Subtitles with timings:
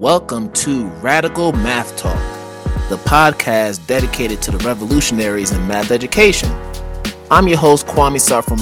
[0.00, 2.16] Welcome to Radical Math Talk,
[2.88, 6.50] the podcast dedicated to the revolutionaries in math education.
[7.30, 8.56] I'm your host, Kwame Sarfo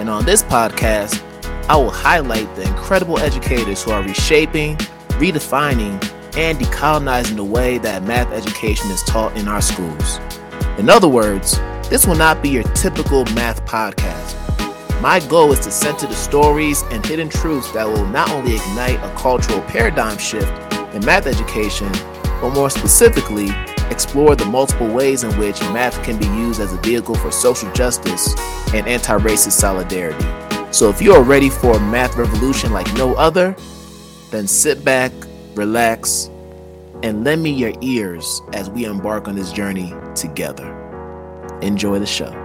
[0.00, 1.22] and on this podcast,
[1.68, 4.78] I will highlight the incredible educators who are reshaping,
[5.18, 6.02] redefining,
[6.34, 10.20] and decolonizing the way that math education is taught in our schools.
[10.78, 11.58] In other words,
[11.90, 14.49] this will not be your typical math podcast.
[15.00, 19.02] My goal is to center the stories and hidden truths that will not only ignite
[19.02, 20.52] a cultural paradigm shift
[20.94, 21.90] in math education,
[22.22, 23.48] but more specifically,
[23.88, 27.72] explore the multiple ways in which math can be used as a vehicle for social
[27.72, 28.34] justice
[28.74, 30.26] and anti racist solidarity.
[30.70, 33.56] So, if you are ready for a math revolution like no other,
[34.30, 35.12] then sit back,
[35.54, 36.28] relax,
[37.02, 40.68] and lend me your ears as we embark on this journey together.
[41.62, 42.39] Enjoy the show.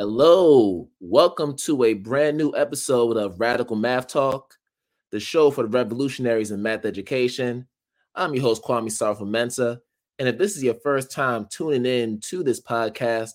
[0.00, 4.54] Hello, welcome to a brand new episode of Radical Math Talk,
[5.10, 7.66] the show for the revolutionaries in math education.
[8.14, 9.80] I'm your host, Kwame Sarfo
[10.20, 13.32] And if this is your first time tuning in to this podcast,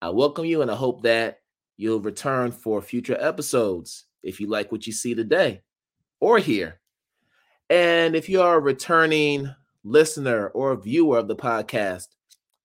[0.00, 1.38] I welcome you and I hope that
[1.76, 5.62] you'll return for future episodes if you like what you see today
[6.18, 6.80] or hear.
[7.70, 12.08] And if you are a returning listener or viewer of the podcast,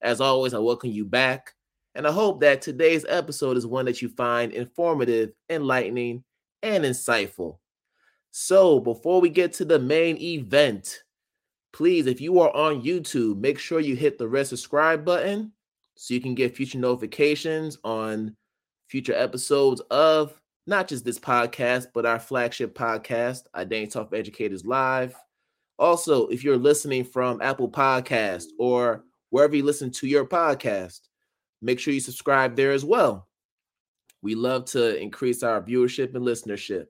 [0.01, 1.53] as always, I welcome you back.
[1.97, 6.23] And I hope that today's episode is one that you find informative, enlightening,
[6.61, 7.57] and insightful.
[8.29, 11.01] So, before we get to the main event,
[11.73, 15.51] please, if you are on YouTube, make sure you hit the red subscribe button
[15.95, 18.35] so you can get future notifications on
[18.87, 25.15] future episodes of not just this podcast, but our flagship podcast, Identity Talk Educators Live.
[25.79, 30.99] Also, if you're listening from Apple Podcast or wherever you listen to your podcast,
[31.61, 33.27] make sure you subscribe there as well.
[34.21, 36.85] We love to increase our viewership and listenership.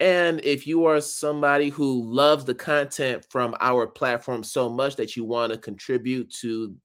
[0.00, 5.16] And if you are somebody who loves the content from our platform so much that
[5.16, 6.76] you want to contribute to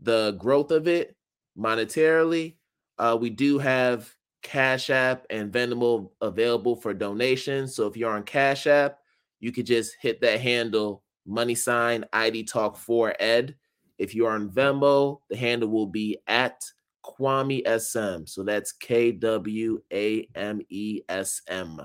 [0.00, 1.14] the growth of it
[1.58, 2.56] monetarily,
[2.98, 4.10] uh, we do have
[4.42, 7.74] Cash App and Venmo available for donations.
[7.74, 8.98] So if you're on Cash App,
[9.38, 13.54] you could just hit that handle money sign ID Talk for Ed
[14.00, 16.64] if you are on Venmo, the handle will be at
[17.04, 18.24] Kwame SM.
[18.24, 21.78] So that's K W A M E S M.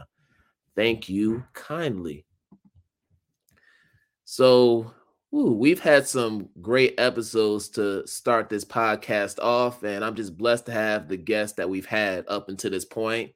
[0.78, 2.25] Thank you kindly.
[4.24, 4.94] So,
[5.36, 10.68] ooh, we've had some great episodes to start this podcast off, and I'm just blessed
[10.68, 13.31] to have the guests that we've had up until this point.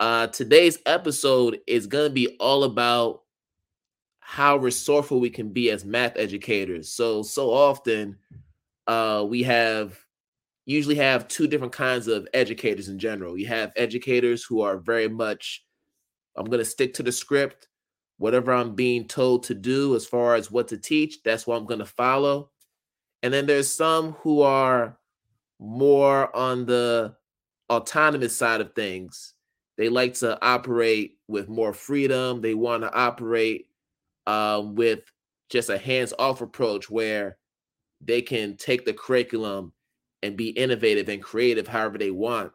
[0.00, 3.22] Uh, today's episode is going to be all about
[4.28, 6.90] how resourceful we can be as math educators.
[6.90, 8.16] So so often
[8.88, 9.96] uh we have
[10.64, 13.38] usually have two different kinds of educators in general.
[13.38, 15.64] You have educators who are very much
[16.36, 17.68] I'm going to stick to the script.
[18.18, 21.66] Whatever I'm being told to do as far as what to teach, that's what I'm
[21.66, 22.50] going to follow.
[23.22, 24.98] And then there's some who are
[25.60, 27.14] more on the
[27.70, 29.34] autonomous side of things.
[29.78, 32.40] They like to operate with more freedom.
[32.40, 33.68] They want to operate
[34.26, 35.00] um, with
[35.50, 37.38] just a hands-off approach where
[38.00, 39.72] they can take the curriculum
[40.22, 42.52] and be innovative and creative however they want.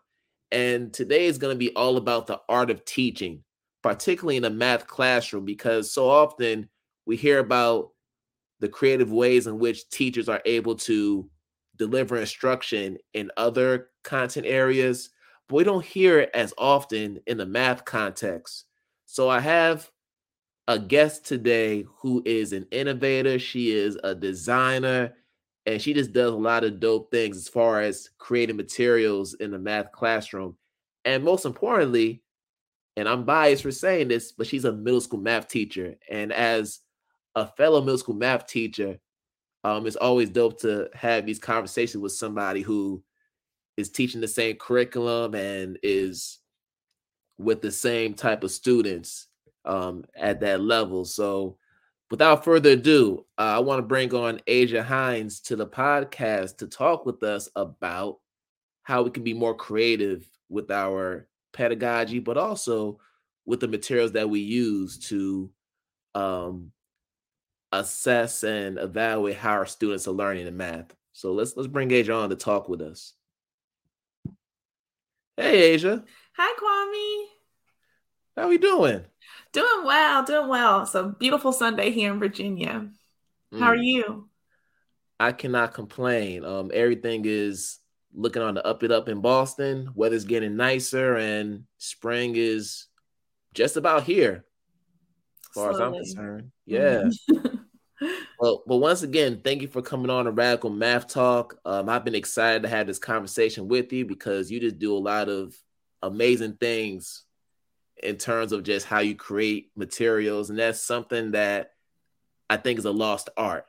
[0.51, 3.43] And today is going to be all about the art of teaching,
[3.81, 6.67] particularly in a math classroom, because so often
[7.05, 7.91] we hear about
[8.59, 11.29] the creative ways in which teachers are able to
[11.77, 15.09] deliver instruction in other content areas,
[15.47, 18.65] but we don't hear it as often in the math context.
[19.05, 19.89] So I have
[20.67, 23.39] a guest today who is an innovator.
[23.39, 25.13] She is a designer
[25.65, 29.51] and she just does a lot of dope things as far as creating materials in
[29.51, 30.55] the math classroom.
[31.05, 32.23] And most importantly,
[32.97, 35.95] and I'm biased for saying this, but she's a middle school math teacher.
[36.09, 36.79] And as
[37.35, 38.99] a fellow middle school math teacher,
[39.63, 43.03] um, it's always dope to have these conversations with somebody who
[43.77, 46.39] is teaching the same curriculum and is
[47.37, 49.27] with the same type of students
[49.65, 51.05] um, at that level.
[51.05, 51.57] So,
[52.09, 56.67] without further ado, uh, I want to bring on Asia Hines to the podcast to
[56.67, 58.19] talk with us about
[58.83, 62.99] how we can be more creative with our pedagogy, but also
[63.45, 65.49] with the materials that we use to
[66.15, 66.71] um,
[67.71, 70.93] assess and evaluate how our students are learning in math.
[71.13, 73.13] So let's let's bring Asia on to talk with us.
[75.37, 76.03] Hey Asia.
[76.37, 77.40] Hi Kwame.
[78.35, 79.03] How are we doing?
[79.51, 80.83] Doing well, doing well.
[80.83, 82.89] It's a beautiful Sunday here in Virginia.
[83.57, 83.83] How are mm.
[83.83, 84.29] you?
[85.19, 86.45] I cannot complain.
[86.45, 87.79] Um, everything is
[88.13, 89.89] looking on the up it up in Boston.
[89.95, 92.87] Weather's getting nicer and spring is
[93.53, 94.45] just about here,
[95.49, 95.99] as far Slowly.
[95.99, 96.51] as I'm concerned.
[96.65, 97.09] Yeah.
[98.39, 101.59] well, but once again, thank you for coming on a Radical Math Talk.
[101.65, 104.97] Um, I've been excited to have this conversation with you because you just do a
[104.97, 105.53] lot of
[106.01, 107.25] amazing things
[108.03, 111.71] in terms of just how you create materials, and that's something that
[112.49, 113.65] I think is a lost art.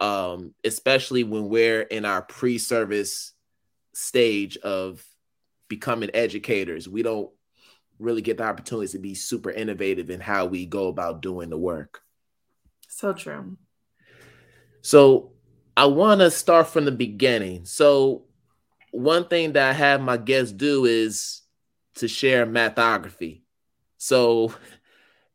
[0.00, 3.32] Um, especially when we're in our pre-service
[3.94, 5.04] stage of
[5.68, 6.88] becoming educators.
[6.88, 7.30] We don't
[7.98, 11.58] really get the opportunity to be super innovative in how we go about doing the
[11.58, 12.00] work.
[12.88, 13.56] So true.
[14.82, 15.32] So
[15.76, 17.64] I want to start from the beginning.
[17.64, 18.24] So
[18.92, 21.42] one thing that I have my guests do is
[21.98, 23.42] to share mathography.
[23.96, 24.54] So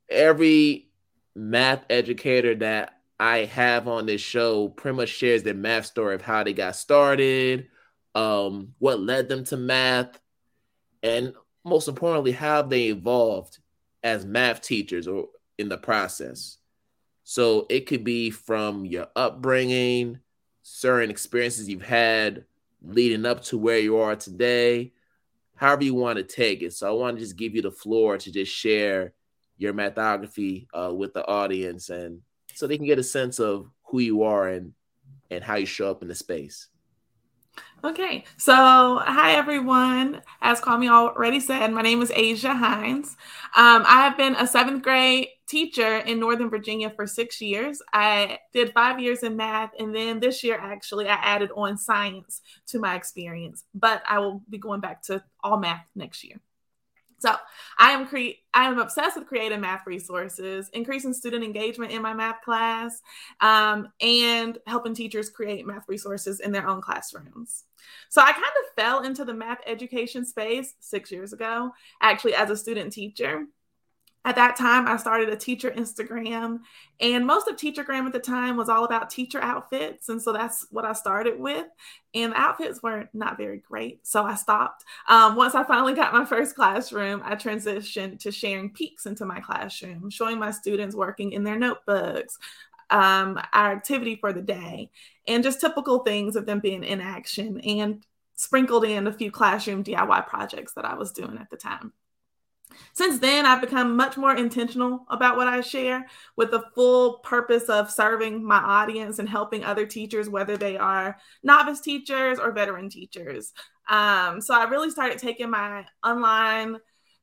[0.09, 0.89] every
[1.35, 6.21] math educator that I have on this show pretty much shares their math story of
[6.21, 7.67] how they got started,
[8.15, 10.19] um, what led them to math,
[11.01, 11.33] and
[11.63, 13.59] most importantly, how they evolved
[14.03, 15.27] as math teachers or
[15.57, 16.57] in the process.
[17.23, 20.19] So it could be from your upbringing,
[20.61, 22.45] certain experiences you've had
[22.85, 24.91] leading up to where you are today,
[25.63, 26.73] however you want to take it.
[26.73, 29.13] So I want to just give you the floor to just share
[29.57, 32.19] your mathography uh, with the audience and
[32.53, 34.73] so they can get a sense of who you are and
[35.31, 36.67] and how you show up in the space.
[37.81, 40.21] Okay, so hi everyone.
[40.41, 43.15] As Kwame already said, my name is Asia Hines.
[43.55, 47.79] Um, I have been a seventh grade teacher in Northern Virginia for six years.
[47.93, 52.41] I did five years in math, and then this year, actually, I added on science
[52.67, 53.63] to my experience.
[53.75, 56.39] But I will be going back to all math next year.
[57.19, 57.33] So
[57.77, 62.13] I am cre- I am obsessed with creating math resources, increasing student engagement in my
[62.13, 63.01] math class,
[63.39, 67.63] um, and helping teachers create math resources in their own classrooms.
[68.09, 71.71] So I kind of fell into the math education space six years ago,
[72.01, 73.45] actually as a student teacher.
[74.25, 76.59] At that time, I started a teacher Instagram,
[77.01, 80.07] and most of Teachergram at the time was all about teacher outfits.
[80.07, 81.65] And so that's what I started with.
[82.13, 84.07] And the outfits were not very great.
[84.07, 84.85] So I stopped.
[85.09, 89.41] Um, once I finally got my first classroom, I transitioned to sharing peeks into my
[89.41, 92.37] classroom, showing my students working in their notebooks,
[92.89, 94.89] um, our activity for the day,
[95.27, 98.05] and just typical things of them being in action and
[98.35, 101.91] sprinkled in a few classroom DIY projects that I was doing at the time.
[102.93, 106.05] Since then, I've become much more intentional about what I share
[106.35, 111.17] with the full purpose of serving my audience and helping other teachers, whether they are
[111.43, 113.53] novice teachers or veteran teachers.
[113.89, 116.77] Um, so I really started taking my online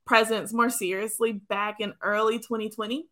[0.05, 3.06] presence more seriously back in early 2020.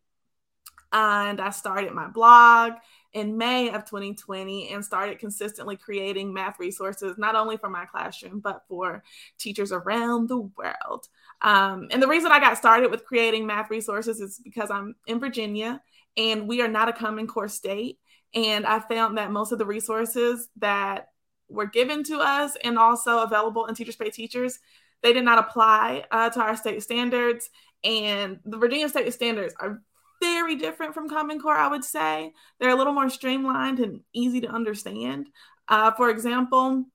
[0.91, 2.73] And I started my blog
[3.13, 8.39] in May of 2020 and started consistently creating math resources, not only for my classroom,
[8.39, 9.03] but for
[9.37, 11.07] teachers around the world.
[11.41, 15.19] Um, and the reason I got started with creating math resources is because I'm in
[15.19, 15.81] Virginia
[16.17, 17.97] and we are not a Common Core state.
[18.35, 21.07] And I found that most of the resources that
[21.49, 24.59] were given to us and also available in Teachers Pay Teachers,
[25.01, 27.49] they did not apply uh, to our state standards.
[27.83, 29.81] And the Virginia state standards are
[30.19, 32.33] very different from Common Core, I would say.
[32.59, 35.29] They're a little more streamlined and easy to understand.
[35.67, 36.85] Uh, for example,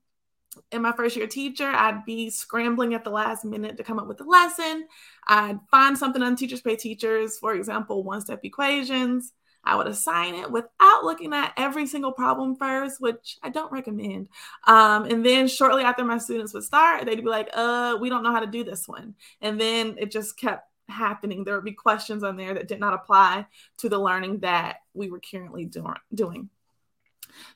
[0.71, 4.07] in my first year teacher, I'd be scrambling at the last minute to come up
[4.07, 4.87] with a lesson.
[5.27, 9.33] I'd find something on Teachers Pay Teachers, for example, one step equations.
[9.65, 14.27] I would assign it without looking at every single problem first, which I don't recommend.
[14.67, 18.21] Um, and then shortly after my students would start, they'd be like, uh, we don't
[18.21, 19.15] know how to do this one.
[19.41, 21.43] And then it just kept happening.
[21.43, 23.45] There would be questions on there that did not apply
[23.77, 26.49] to the learning that we were currently do- doing.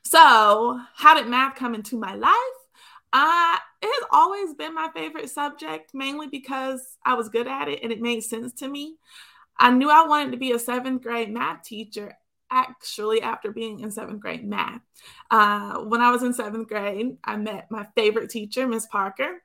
[0.02, 2.34] So, how did math come into my life?
[3.12, 7.80] Uh, it has always been my favorite subject, mainly because I was good at it
[7.82, 8.96] and it made sense to me.
[9.58, 12.16] I knew I wanted to be a seventh grade math teacher
[12.50, 14.80] actually after being in seventh grade math.
[15.30, 19.42] Uh, when I was in seventh grade, I met my favorite teacher, Miss Parker.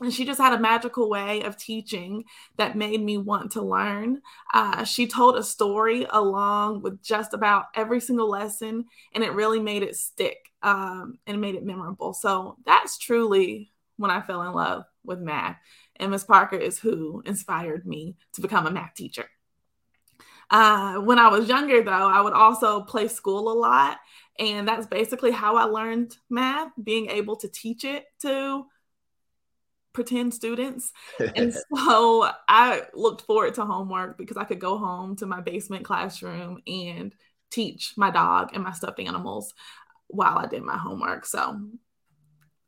[0.00, 2.24] And she just had a magical way of teaching
[2.56, 4.22] that made me want to learn.
[4.54, 9.60] Uh, she told a story along with just about every single lesson, and it really
[9.60, 12.12] made it stick um, and made it memorable.
[12.12, 15.56] So that's truly when I fell in love with math.
[15.96, 19.28] And Miss Parker is who inspired me to become a math teacher.
[20.50, 23.98] Uh, when I was younger, though, I would also play school a lot.
[24.38, 28.64] And that's basically how I learned math, being able to teach it to
[29.92, 30.92] pretend students.
[31.18, 35.84] and so I looked forward to homework because I could go home to my basement
[35.84, 37.14] classroom and
[37.50, 39.54] teach my dog and my stuffed animals
[40.08, 41.26] while I did my homework.
[41.26, 41.60] So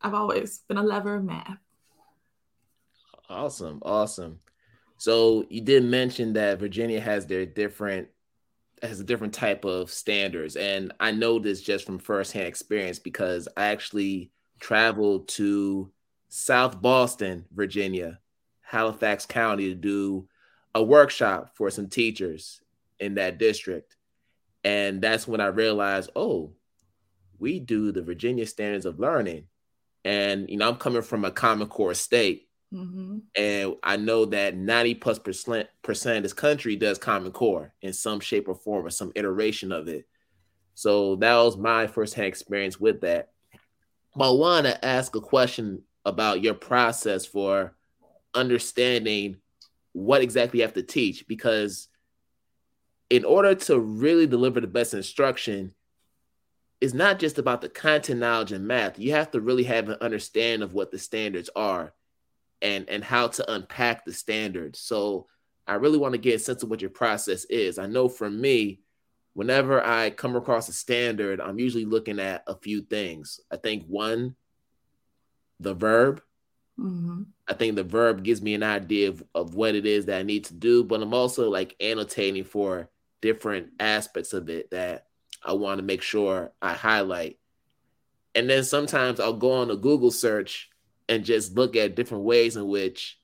[0.01, 1.59] I've always been a lover of math.
[3.29, 4.41] Awesome, awesome.
[4.97, 8.09] So you did mention that Virginia has their different
[8.83, 13.47] has a different type of standards, and I know this just from firsthand experience because
[13.57, 15.93] I actually traveled to
[16.31, 18.21] South Boston, Virginia,
[18.63, 20.29] Halifax County to do
[20.75, 22.61] a workshop for some teachers
[23.01, 23.97] in that district.
[24.63, 26.53] And that's when I realized, oh,
[27.41, 29.47] we do the Virginia Standards of Learning.
[30.05, 32.49] And, you know, I'm coming from a Common Core state.
[32.73, 33.19] Mm-hmm.
[33.35, 37.93] And I know that 90 plus percent, percent of this country does Common Core in
[37.93, 40.07] some shape or form or some iteration of it.
[40.75, 43.31] So that was my firsthand experience with that.
[44.15, 47.75] But I want to ask a question about your process for
[48.35, 49.37] understanding
[49.93, 51.89] what exactly you have to teach because
[53.11, 55.75] in order to really deliver the best instruction
[56.81, 58.99] it's not just about the content knowledge and math.
[58.99, 61.93] You have to really have an understanding of what the standards are
[62.63, 64.81] and and how to unpack the standards.
[64.81, 65.27] So
[65.67, 67.79] i really want to get a sense of what your process is.
[67.79, 68.81] I know for me
[69.35, 73.41] whenever i come across a standard i'm usually looking at a few things.
[73.51, 74.35] I think one
[75.61, 76.23] the verb
[76.81, 77.23] Mm-hmm.
[77.47, 80.23] I think the verb gives me an idea of, of what it is that I
[80.23, 82.89] need to do, but I'm also like annotating for
[83.21, 85.07] different aspects of it that
[85.45, 87.39] I want to make sure I highlight.
[88.35, 90.71] And then sometimes I'll go on a Google search
[91.09, 93.19] and just look at different ways in which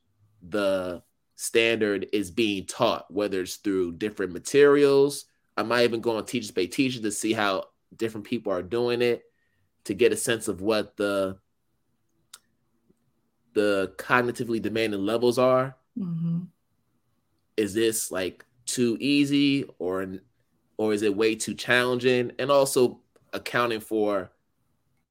[0.47, 1.03] the
[1.37, 5.25] standard is being taught, whether it's through different materials.
[5.57, 7.65] I might even go on Teachers Pay Teachers to see how
[7.95, 9.23] different people are doing it
[9.85, 11.39] to get a sense of what the
[13.57, 15.75] the cognitively demanding levels are.
[15.99, 16.41] Mm-hmm.
[17.57, 20.07] Is this like too easy or
[20.77, 22.33] or is it way too challenging?
[22.39, 23.01] And also
[23.33, 24.31] accounting for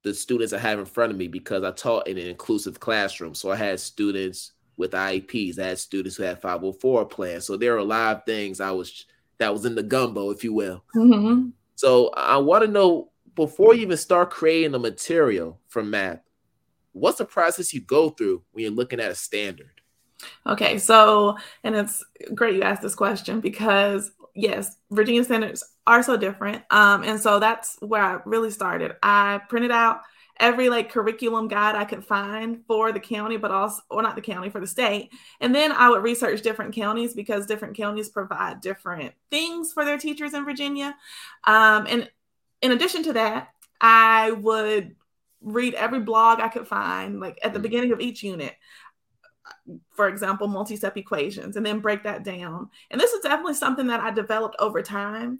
[0.04, 3.34] the students I have in front of me because I taught in an inclusive classroom.
[3.34, 7.46] So I had students with IEPs, I had students who had 504 plans.
[7.46, 9.06] So there are a lot of things I was
[9.38, 10.84] that was in the gumbo, if you will.
[10.94, 11.48] Mm-hmm.
[11.74, 16.20] So I want to know before you even start creating the material from math,
[16.96, 19.80] what's the process you go through when you're looking at a standard?
[20.46, 22.02] Okay, so and it's
[22.34, 26.62] great you asked this question because yes, Virginia standards are so different.
[26.70, 28.96] Um, and so that's where I really started.
[29.02, 30.00] I printed out
[30.38, 34.22] every like curriculum guide I could find for the county, but also, or not the
[34.22, 35.12] county, for the state.
[35.40, 39.98] And then I would research different counties because different counties provide different things for their
[39.98, 40.94] teachers in Virginia.
[41.44, 42.10] Um, and
[42.62, 43.48] in addition to that,
[43.80, 44.96] I would
[45.46, 47.62] read every blog I could find, like at the mm.
[47.62, 48.54] beginning of each unit.
[49.94, 52.68] For example, multi step equations, and then break that down.
[52.90, 55.38] And this is definitely something that I developed over time.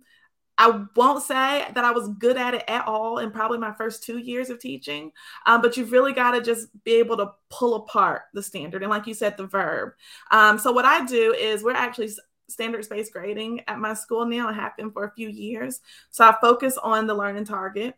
[0.58, 4.04] I won't say that I was good at it at all in probably my first
[4.04, 5.10] two years of teaching,
[5.44, 8.82] um, but you've really got to just be able to pull apart the standard.
[8.82, 9.90] And like you said, the verb.
[10.30, 12.10] Um, so, what I do is we're actually
[12.48, 14.48] standards based grading at my school now.
[14.48, 15.80] It happened for a few years.
[16.10, 17.96] So, I focus on the learning target.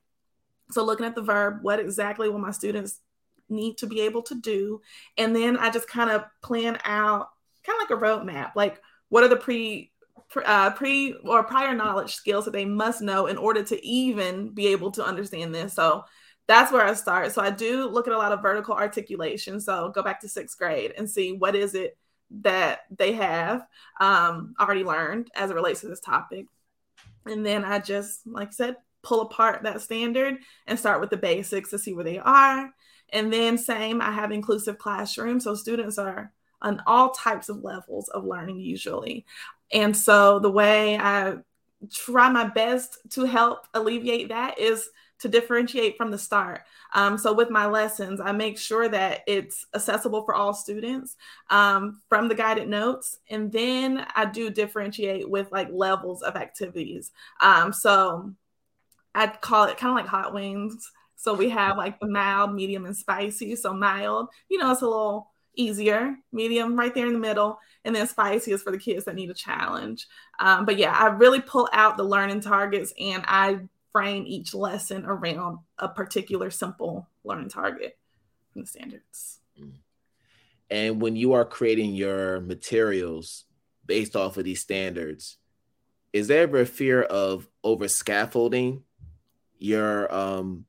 [0.70, 3.00] So looking at the verb, what exactly will my students
[3.48, 4.80] need to be able to do?
[5.16, 7.28] And then I just kind of plan out
[7.64, 9.92] kind of like a roadmap, like what are the pre
[10.44, 14.68] uh, pre or prior knowledge skills that they must know in order to even be
[14.68, 15.72] able to understand this.
[15.72, 16.04] So
[16.46, 17.32] that's where I start.
[17.32, 19.60] So I do look at a lot of vertical articulation.
[19.60, 21.96] So go back to sixth grade and see what is it
[22.42, 23.66] that they have
[24.00, 26.46] um, already learned as it relates to this topic.
[27.26, 30.36] And then I just, like I said, pull apart that standard
[30.66, 32.70] and start with the basics to see where they are.
[33.10, 35.44] And then, same, I have inclusive classrooms.
[35.44, 39.24] So students are on all types of levels of learning usually.
[39.72, 41.36] And so, the way I
[41.92, 44.90] try my best to help alleviate that is
[45.20, 46.62] to differentiate from the start.
[46.94, 51.16] Um, so with my lessons, I make sure that it's accessible for all students
[51.50, 57.10] um, from the guided notes, and then I do differentiate with like levels of activities.
[57.40, 58.32] Um, so
[59.18, 60.90] I'd call it kind of like hot wings.
[61.16, 63.56] So we have like the mild, medium, and spicy.
[63.56, 66.14] So mild, you know, it's a little easier.
[66.32, 69.28] Medium, right there in the middle, and then spicy is for the kids that need
[69.28, 70.06] a challenge.
[70.38, 73.58] Um, but yeah, I really pull out the learning targets and I
[73.90, 77.98] frame each lesson around a particular simple learning target
[78.52, 79.40] from the standards.
[79.60, 79.72] Mm.
[80.70, 83.44] And when you are creating your materials
[83.84, 85.38] based off of these standards,
[86.12, 88.84] is there ever a fear of over scaffolding
[89.58, 90.64] your um,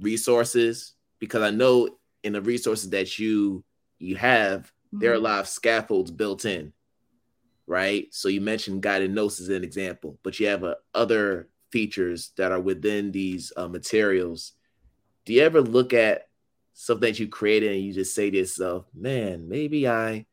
[0.00, 1.88] resources because I know
[2.24, 3.64] in the resources that you
[3.98, 4.98] you have, mm-hmm.
[4.98, 5.24] there are a mm-hmm.
[5.24, 6.72] lot of scaffolds built in,
[7.66, 8.12] right?
[8.12, 12.52] So you mentioned guided notes as an example, but you have uh, other features that
[12.52, 14.52] are within these uh, materials.
[15.24, 16.28] Do you ever look at
[16.74, 20.26] something that you created and you just say to yourself, man, maybe I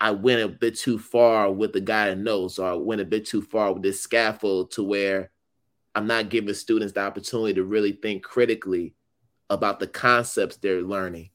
[0.00, 3.24] I went a bit too far with the in notes, or I went a bit
[3.24, 5.30] too far with this scaffold to where
[5.94, 8.94] I'm not giving students the opportunity to really think critically
[9.50, 11.30] about the concepts they're learning.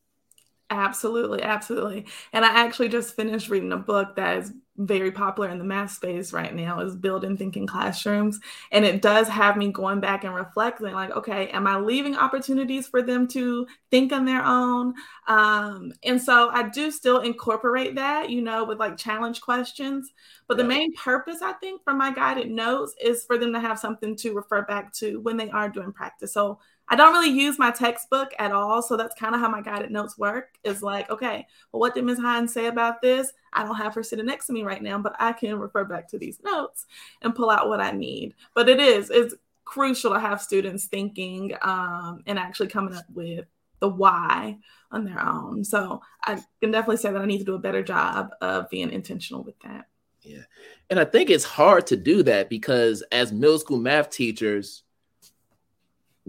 [0.70, 2.06] Absolutely, absolutely.
[2.32, 5.92] And I actually just finished reading a book that is very popular in the math
[5.92, 8.40] space right now is building thinking classrooms.
[8.72, 12.88] And it does have me going back and reflecting like okay am i leaving opportunities
[12.88, 14.94] for them to think on their own?
[15.28, 20.12] Um, and so i do still incorporate that you know with like challenge questions.
[20.48, 20.64] But yeah.
[20.64, 24.16] the main purpose i think for my guided notes is for them to have something
[24.18, 26.34] to refer back to when they are doing practice.
[26.34, 26.60] So
[26.90, 28.82] I don't really use my textbook at all.
[28.82, 32.04] So that's kind of how my guided notes work is like, okay, well, what did
[32.04, 32.20] Ms.
[32.20, 33.32] Hines say about this?
[33.54, 36.08] I don't have her sitting next to me right now, but I can refer back
[36.10, 36.88] to these notes
[37.22, 38.34] and pull out what I need.
[38.56, 43.46] But it is, it's crucial to have students thinking um, and actually coming up with
[43.80, 44.58] the why
[44.92, 45.64] on their own.
[45.64, 48.90] So I can definitely say that I need to do a better job of being
[48.90, 49.86] intentional with that.
[50.22, 50.42] Yeah.
[50.90, 54.84] And I think it's hard to do that because as middle school math teachers,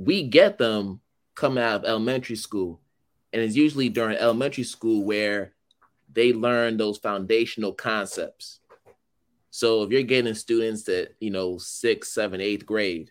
[0.04, 1.00] we get them
[1.34, 2.80] coming out of elementary school.
[3.32, 5.52] And it's usually during elementary school where
[6.12, 8.60] they learn those foundational concepts.
[9.50, 13.10] So if you're getting students that, you know, sixth, seventh, eighth grade,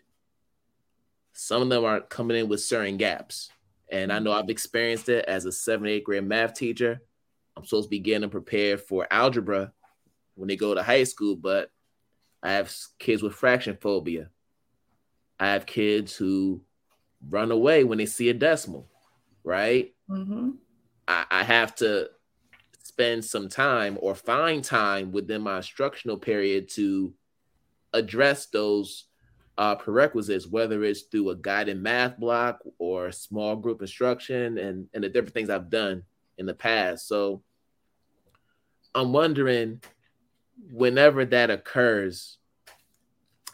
[1.32, 3.50] some of them are coming in with certain gaps.
[3.90, 7.00] And I know I've experienced it as a seventh, eighth grade math teacher.
[7.56, 9.72] I'm supposed to be getting prepared for algebra
[10.34, 11.70] when they go to high school, but
[12.42, 14.30] I have kids with fraction phobia.
[15.38, 16.62] I have kids who
[17.28, 18.88] run away when they see a decimal,
[19.44, 19.94] right?
[20.08, 20.50] Mm-hmm.
[21.06, 22.10] I, I have to
[22.82, 27.14] spend some time or find time within my instructional period to
[27.92, 29.06] address those
[29.58, 35.04] uh, prerequisites, whether it's through a guided math block or small group instruction and, and
[35.04, 36.02] the different things I've done
[36.38, 37.06] in the past.
[37.06, 37.42] So
[38.94, 39.82] I'm wondering
[40.72, 42.38] whenever that occurs,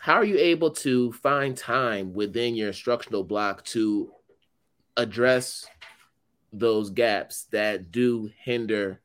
[0.07, 4.09] how are you able to find time within your instructional block to
[4.97, 5.67] address
[6.53, 9.01] those gaps that do hinder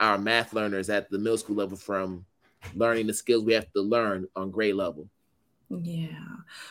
[0.00, 2.26] our math learners at the middle school level from
[2.74, 5.08] learning the skills we have to learn on grade level?
[5.70, 6.08] Yeah.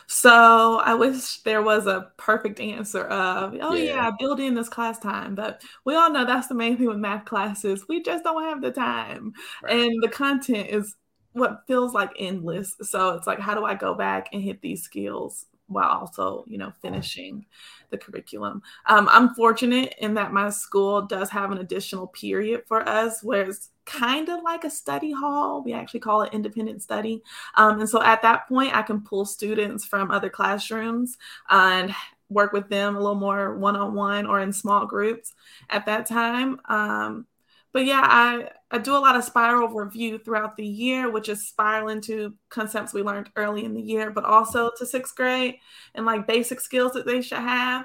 [0.06, 3.84] So I wish there was a perfect answer of, oh yeah.
[3.84, 5.34] yeah, build in this class time.
[5.34, 7.86] But we all know that's the main thing with math classes.
[7.88, 9.32] We just don't have the time.
[9.64, 9.80] Right.
[9.80, 10.94] And the content is
[11.34, 12.74] what feels like endless.
[12.82, 16.58] So it's like, how do I go back and hit these skills while also, you
[16.58, 17.44] know, finishing
[17.90, 18.62] the curriculum?
[18.86, 23.42] Um, I'm fortunate in that my school does have an additional period for us where
[23.42, 25.62] it's kind of like a study hall.
[25.62, 27.22] We actually call it independent study.
[27.56, 31.18] Um, and so at that point, I can pull students from other classrooms
[31.50, 31.94] and
[32.30, 35.34] work with them a little more one on one or in small groups
[35.68, 36.60] at that time.
[36.66, 37.26] Um,
[37.74, 41.48] but yeah, I, I do a lot of spiral review throughout the year, which is
[41.48, 45.56] spiraling to concepts we learned early in the year, but also to sixth grade
[45.96, 47.84] and like basic skills that they should have.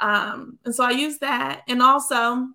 [0.00, 1.62] Um, and so I use that.
[1.68, 2.48] And also,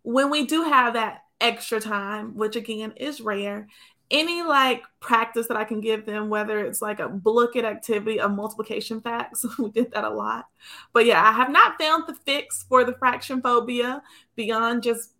[0.00, 3.68] when we do have that extra time, which again is rare,
[4.10, 7.20] any like practice that I can give them, whether it's like a
[7.56, 10.46] at activity of multiplication facts, we did that a lot.
[10.94, 14.00] But yeah, I have not found the fix for the fraction phobia
[14.36, 15.10] beyond just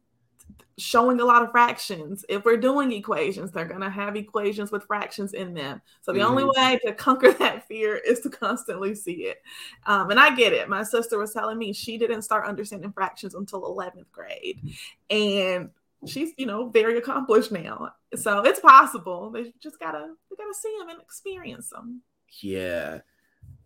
[0.79, 2.25] showing a lot of fractions.
[2.29, 5.81] If we're doing equations, they're going to have equations with fractions in them.
[6.03, 6.31] So the mm-hmm.
[6.31, 9.43] only way to conquer that fear is to constantly see it.
[9.87, 10.69] Um, and I get it.
[10.69, 14.61] My sister was telling me she didn't start understanding fractions until 11th grade.
[15.09, 15.71] And
[16.07, 17.93] she's, you know, very accomplished now.
[18.15, 19.31] So it's possible.
[19.31, 22.03] They just got to they got to see them and experience them.
[22.43, 23.01] Yeah.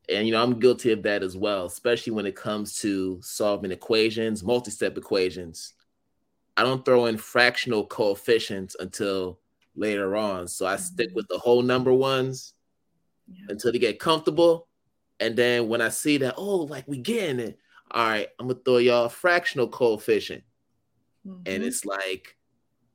[0.08, 3.72] And you know, I'm guilty of that as well, especially when it comes to solving
[3.72, 5.74] equations, multi-step equations
[6.60, 9.40] I don't throw in fractional coefficients until
[9.74, 10.46] later on.
[10.46, 10.82] So I mm-hmm.
[10.82, 12.52] stick with the whole number ones
[13.26, 13.46] yeah.
[13.48, 14.68] until they get comfortable.
[15.20, 17.58] And then when I see that, oh, like we getting it,
[17.90, 20.44] all right, I'm gonna throw y'all a fractional coefficient.
[21.26, 21.42] Mm-hmm.
[21.46, 22.36] And it's like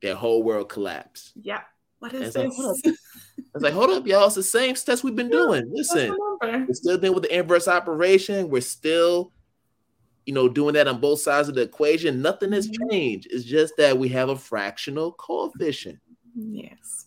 [0.00, 1.32] their whole world collapse.
[1.34, 1.62] Yeah.
[1.98, 2.56] What is this?
[2.56, 4.26] Like, it's like, hold up, y'all.
[4.26, 5.68] It's the same test we've been doing.
[5.72, 8.48] Listen, we're still dealing with the inverse operation.
[8.48, 9.32] We're still
[10.26, 12.90] you know, doing that on both sides of the equation, nothing has mm-hmm.
[12.90, 13.28] changed.
[13.30, 16.00] It's just that we have a fractional coefficient.
[16.34, 17.06] Yes.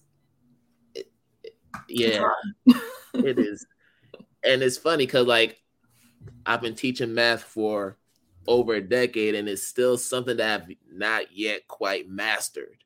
[0.95, 1.11] It,
[1.43, 1.55] it,
[1.89, 2.29] yeah,
[3.13, 3.67] it is.
[4.43, 5.61] And it's funny because, like,
[6.45, 7.97] I've been teaching math for
[8.47, 12.83] over a decade, and it's still something that I've not yet quite mastered.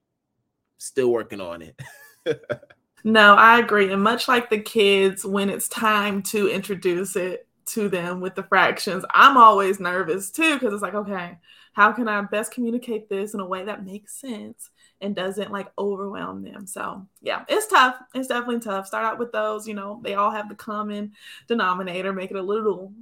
[0.80, 1.80] Still working on it.
[3.04, 3.91] no, I agree.
[3.91, 8.43] And much like the kids, when it's time to introduce it, to them with the
[8.43, 9.06] fractions.
[9.12, 11.38] I'm always nervous too because it's like, okay,
[11.73, 14.69] how can I best communicate this in a way that makes sense
[15.02, 16.67] and doesn't like overwhelm them?
[16.67, 17.95] So, yeah, it's tough.
[18.13, 18.88] It's definitely tough.
[18.88, 21.13] Start out with those, you know, they all have the common
[21.47, 22.93] denominator, make it a little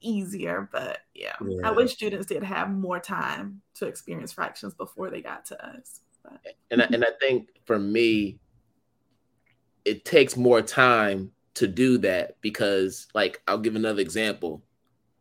[0.00, 0.68] easier.
[0.72, 1.68] But yeah, yeah.
[1.68, 6.00] I wish students did have more time to experience fractions before they got to us.
[6.22, 6.40] But.
[6.70, 8.38] And I, and I think for me,
[9.84, 14.62] it takes more time to do that because, like, I'll give another example.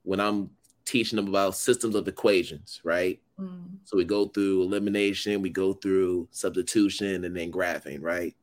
[0.03, 0.49] When I'm
[0.85, 3.21] teaching them about systems of equations, right?
[3.39, 3.77] Mm.
[3.85, 8.35] So we go through elimination, we go through substitution, and then graphing, right?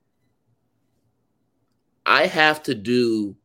[2.06, 3.36] I have to do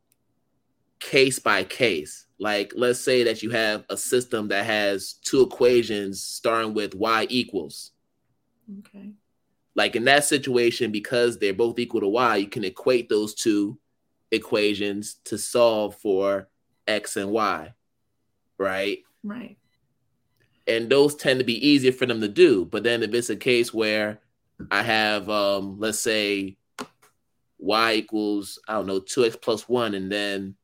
[1.00, 2.26] case by case.
[2.40, 7.28] Like, let's say that you have a system that has two equations starting with y
[7.30, 7.92] equals.
[8.80, 9.12] Okay.
[9.76, 13.78] Like in that situation, because they're both equal to y, you can equate those two
[14.36, 16.48] equations to solve for
[16.88, 17.74] x and y
[18.58, 19.00] right?
[19.24, 19.58] Right.
[20.68, 22.66] And those tend to be easier for them to do.
[22.66, 24.20] But then if it's a case where
[24.72, 26.58] I have, um, let's say,
[27.58, 30.56] y equals, I don't know, 2x plus 1, and then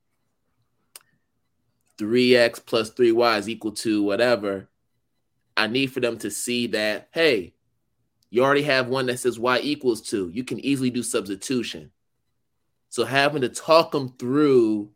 [1.98, 4.70] 3x plus 3y is equal to whatever,
[5.56, 7.54] I need for them to see that, hey,
[8.30, 10.32] you already have one that says y equals 2.
[10.34, 11.92] You can easily do substitution.
[12.92, 14.92] So having to talk them through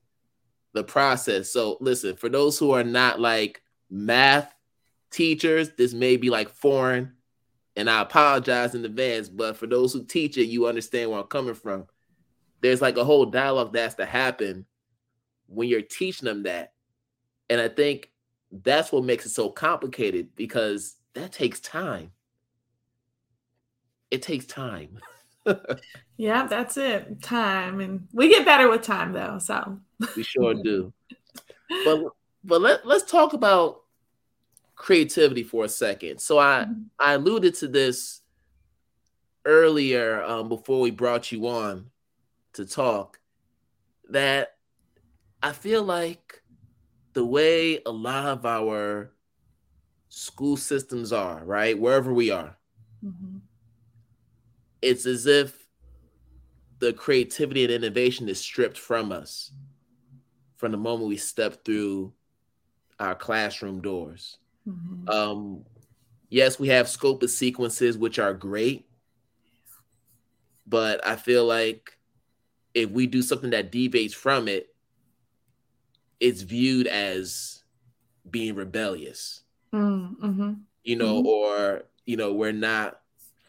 [0.73, 1.49] the process.
[1.49, 4.53] So listen, for those who are not like math
[5.11, 7.13] teachers, this may be like foreign,
[7.77, 9.29] and I apologize in advance.
[9.29, 11.87] But for those who teach it, you understand where I'm coming from.
[12.59, 14.65] There's like a whole dialogue that has to happen
[15.47, 16.73] when you're teaching them that,
[17.49, 18.11] and I think
[18.51, 22.11] that's what makes it so complicated because that takes time.
[24.11, 24.99] It takes time.
[26.17, 27.21] yeah, that's it.
[27.21, 27.79] Time.
[27.79, 29.39] And we get better with time though.
[29.39, 29.79] So
[30.15, 30.93] we sure do.
[31.83, 32.03] But
[32.43, 33.81] but let, let's talk about
[34.75, 36.19] creativity for a second.
[36.19, 36.83] So I mm-hmm.
[36.99, 38.21] I alluded to this
[39.45, 41.89] earlier um, before we brought you on
[42.53, 43.19] to talk
[44.09, 44.57] that
[45.41, 46.43] I feel like
[47.13, 49.11] the way a lot of our
[50.09, 52.55] school systems are, right, wherever we are,
[53.03, 53.34] mm-hmm
[54.81, 55.65] it's as if
[56.79, 59.51] the creativity and innovation is stripped from us
[60.57, 62.13] from the moment we step through
[62.99, 64.37] our classroom doors.
[64.67, 65.09] Mm-hmm.
[65.09, 65.65] Um,
[66.29, 68.87] yes, we have scopus sequences, which are great,
[70.65, 71.97] but I feel like
[72.73, 74.73] if we do something that deviates from it,
[76.19, 77.63] it's viewed as
[78.29, 79.41] being rebellious.
[79.73, 80.53] Mm-hmm.
[80.83, 81.27] You know, mm-hmm.
[81.27, 83.01] or you know, we're not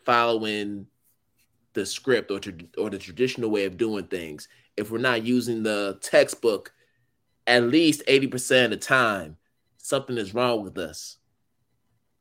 [0.04, 0.86] following
[1.76, 2.40] the script or,
[2.76, 6.72] or the traditional way of doing things, if we're not using the textbook
[7.46, 9.36] at least 80% of the time,
[9.76, 11.18] something is wrong with us.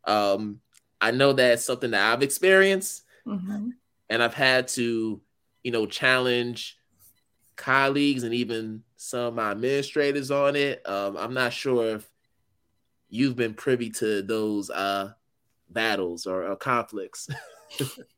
[0.03, 0.59] Um,
[1.01, 3.69] I know that's something that I've experienced, mm-hmm.
[4.09, 5.19] and I've had to,
[5.63, 6.77] you know, challenge
[7.55, 10.87] colleagues and even some of my administrators on it.
[10.87, 12.07] Um, I'm not sure if
[13.09, 15.13] you've been privy to those uh,
[15.69, 17.29] battles or, or conflicts.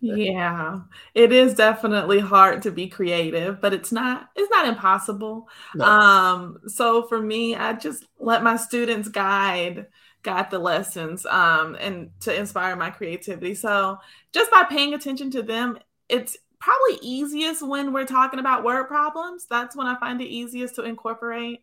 [0.00, 0.80] yeah
[1.14, 5.48] it is definitely hard to be creative but it's not it's not impossible.
[5.74, 5.84] No.
[5.84, 9.86] um so for me i just let my students guide
[10.22, 13.54] guide the lessons um and to inspire my creativity.
[13.54, 13.98] So
[14.32, 19.46] just by paying attention to them it's probably easiest when we're talking about word problems.
[19.50, 21.62] That's when i find it easiest to incorporate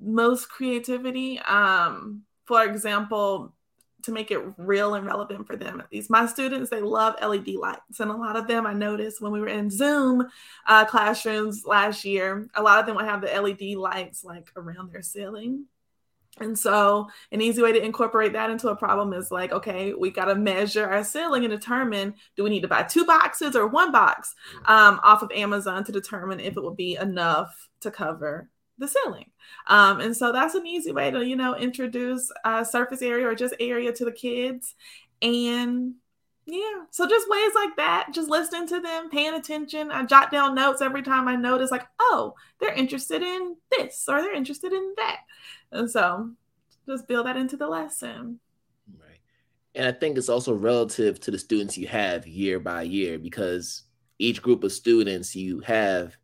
[0.00, 1.38] most creativity.
[1.40, 3.54] Um for example
[4.02, 6.10] to make it real and relevant for them least.
[6.10, 9.40] My students they love led lights and a lot of them i noticed when we
[9.40, 10.26] were in zoom
[10.66, 14.92] uh, classrooms last year a lot of them would have the led lights like around
[14.92, 15.66] their ceiling.
[16.40, 20.10] And so an easy way to incorporate that into a problem is like okay we
[20.10, 23.66] got to measure our ceiling and determine do we need to buy two boxes or
[23.66, 24.34] one box
[24.66, 29.30] um, off of amazon to determine if it would be enough to cover the ceiling.
[29.66, 33.34] Um, and so that's an easy way to, you know, introduce a surface area or
[33.34, 34.74] just area to the kids.
[35.20, 35.94] And
[36.46, 39.90] yeah, so just ways like that, just listening to them, paying attention.
[39.90, 44.22] I jot down notes every time I notice, like, oh, they're interested in this or
[44.22, 45.20] they're interested in that.
[45.72, 46.30] And so
[46.86, 48.40] just build that into the lesson.
[48.98, 49.18] Right.
[49.74, 53.82] And I think it's also relative to the students you have year by year because
[54.18, 56.16] each group of students you have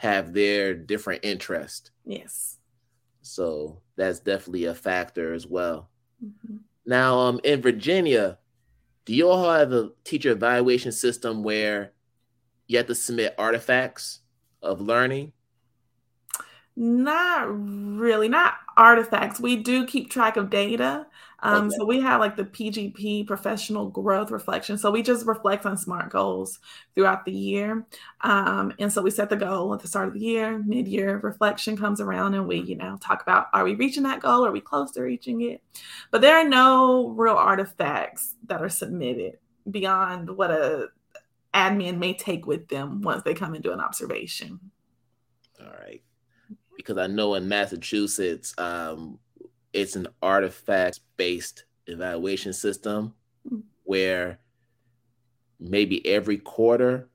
[0.00, 1.90] have their different interest.
[2.06, 2.56] Yes.
[3.20, 5.90] So that's definitely a factor as well.
[6.24, 6.56] Mm-hmm.
[6.86, 8.38] Now, um, in Virginia,
[9.04, 11.92] do you all have a teacher evaluation system where
[12.66, 14.20] you have to submit artifacts
[14.62, 15.32] of learning?
[16.74, 19.38] Not really, not artifacts.
[19.38, 21.08] We do keep track of data.
[21.42, 21.76] Um, okay.
[21.76, 24.76] So we have like the PGP professional growth reflection.
[24.78, 26.58] So we just reflect on SMART goals
[26.94, 27.86] throughout the year.
[28.20, 31.18] Um, and so we set the goal at the start of the year, mid year
[31.18, 34.44] reflection comes around, and we, you know, talk about are we reaching that goal?
[34.44, 35.62] Are we close to reaching it?
[36.10, 39.38] But there are no real artifacts that are submitted
[39.70, 40.88] beyond what a
[41.54, 44.60] admin may take with them once they come and do an observation.
[45.60, 46.02] All right.
[46.76, 49.18] Because I know in Massachusetts, um,
[49.72, 53.14] it's an artifact based evaluation system
[53.46, 53.60] mm-hmm.
[53.84, 54.38] where
[55.58, 57.08] maybe every quarter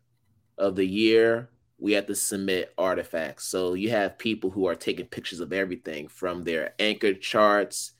[0.57, 3.45] of the year we have to submit artifacts.
[3.45, 7.91] So you have people who are taking pictures of everything from their anchor charts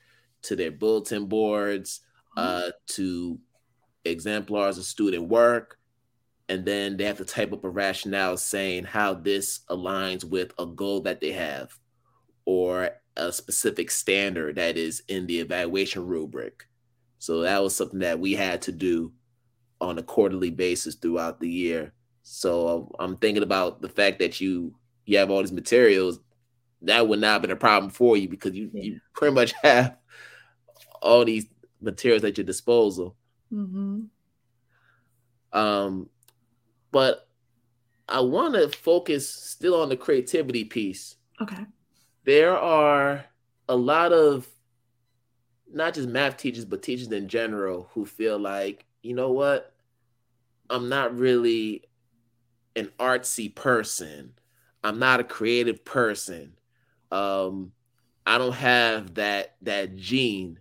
[0.44, 2.02] to their bulletin boards
[2.38, 2.68] mm-hmm.
[2.68, 3.40] uh, to
[4.06, 5.78] exemplars of student work.
[6.48, 10.66] And then they have to type up a rationale saying how this aligns with a
[10.68, 11.78] goal that they have
[12.46, 16.68] or a specific standard that is in the evaluation rubric.
[17.20, 19.12] So that was something that we had to do
[19.82, 21.94] on a quarterly basis throughout the year.
[22.24, 24.76] So I'm thinking about the fact that you
[25.06, 26.20] you have all these materials
[26.82, 28.84] that would not have been a problem for you because you, yeah.
[28.84, 29.98] you pretty much have
[31.02, 31.46] all these
[31.80, 33.16] materials at your disposal.
[33.54, 34.02] Mm-hmm.
[35.58, 36.10] Um,
[36.92, 37.28] but
[38.10, 41.16] I want to focus still on the creativity piece.
[41.40, 41.66] Okay
[42.26, 43.26] there are
[43.70, 44.48] a lot of
[45.72, 49.74] not just math teachers, but teachers in general who feel like, you know what?
[50.70, 51.84] I'm not really
[52.76, 54.34] an artsy person.
[54.84, 56.54] I'm not a creative person.
[57.12, 57.72] Um,
[58.26, 60.60] I don't have that that gene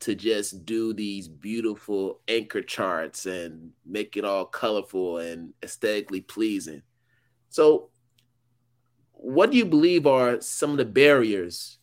[0.00, 6.82] to just do these beautiful anchor charts and make it all colorful and aesthetically pleasing.
[7.50, 7.90] So
[9.22, 11.78] what do you believe are some of the barriers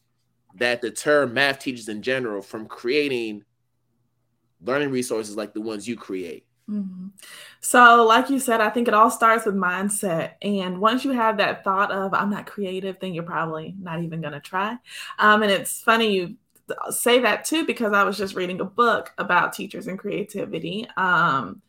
[0.55, 3.43] that deter math teachers in general from creating
[4.61, 6.45] learning resources like the ones you create?
[6.67, 7.09] Mm-hmm.
[7.61, 10.31] So, like you said, I think it all starts with mindset.
[10.41, 14.19] And once you have that thought of, I'm not creative, then you're probably not even
[14.19, 14.75] going to try.
[15.19, 16.35] Um, and it's funny you
[16.89, 21.61] say that too, because I was just reading a book about teachers and creativity um,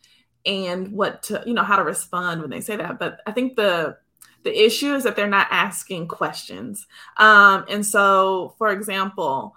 [0.47, 2.99] and what to, you know, how to respond when they say that.
[2.99, 3.99] But I think the
[4.45, 6.87] the issue is that they're not asking questions.
[7.17, 9.55] Um, and so, for example,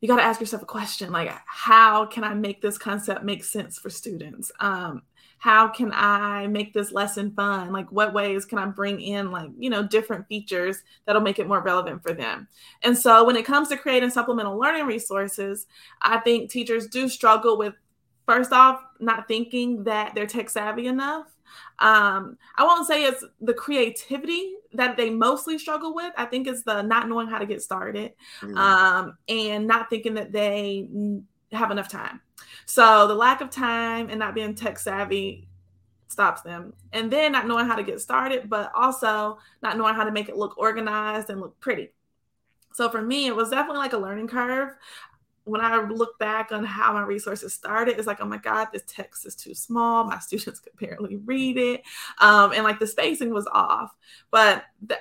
[0.00, 3.42] you got to ask yourself a question like, how can I make this concept make
[3.42, 4.52] sense for students?
[4.60, 5.02] Um,
[5.38, 7.72] how can I make this lesson fun?
[7.72, 11.48] Like, what ways can I bring in, like, you know, different features that'll make it
[11.48, 12.48] more relevant for them?
[12.82, 15.66] And so, when it comes to creating supplemental learning resources,
[16.00, 17.74] I think teachers do struggle with,
[18.26, 21.33] first off, not thinking that they're tech savvy enough
[21.78, 26.12] um, I won't say it's the creativity that they mostly struggle with.
[26.16, 28.56] I think it's the not knowing how to get started mm.
[28.56, 30.88] um, and not thinking that they
[31.52, 32.20] have enough time.
[32.66, 35.48] So the lack of time and not being tech savvy
[36.08, 36.72] stops them.
[36.92, 40.28] And then not knowing how to get started, but also not knowing how to make
[40.28, 41.90] it look organized and look pretty.
[42.72, 44.70] So for me, it was definitely like a learning curve
[45.44, 48.82] when I look back on how my resources started, it's like, oh my God, this
[48.86, 50.04] text is too small.
[50.04, 51.82] My students could barely read it.
[52.18, 53.94] Um, and like the spacing was off.
[54.30, 54.98] But the,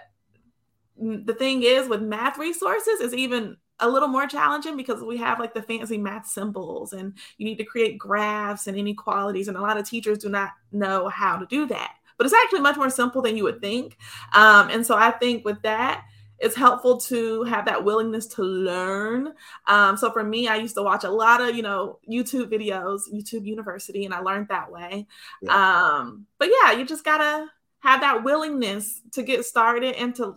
[0.97, 5.39] the thing is, with math resources, is even a little more challenging because we have
[5.39, 9.47] like the fancy math symbols and you need to create graphs and inequalities.
[9.47, 11.95] And a lot of teachers do not know how to do that.
[12.17, 13.97] But it's actually much more simple than you would think.
[14.33, 16.05] Um, and so I think with that,
[16.43, 19.33] it's helpful to have that willingness to learn.
[19.65, 23.03] Um, so for me, I used to watch a lot of, you know, YouTube videos,
[23.13, 25.07] YouTube University, and I learned that way.
[25.41, 25.53] Yeah.
[25.53, 27.47] Um, but yeah, you just gotta
[27.79, 30.35] have that willingness to get started and to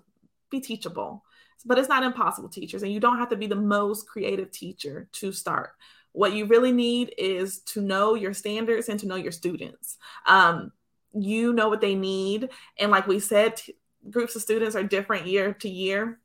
[0.49, 1.25] be teachable.
[1.64, 5.09] But it's not impossible, teachers, and you don't have to be the most creative teacher
[5.14, 5.71] to start.
[6.12, 9.97] What you really need is to know your standards and to know your students.
[10.25, 10.71] Um,
[11.12, 13.75] you know what they need, and like we said, t-
[14.11, 16.19] groups of students are different year to year.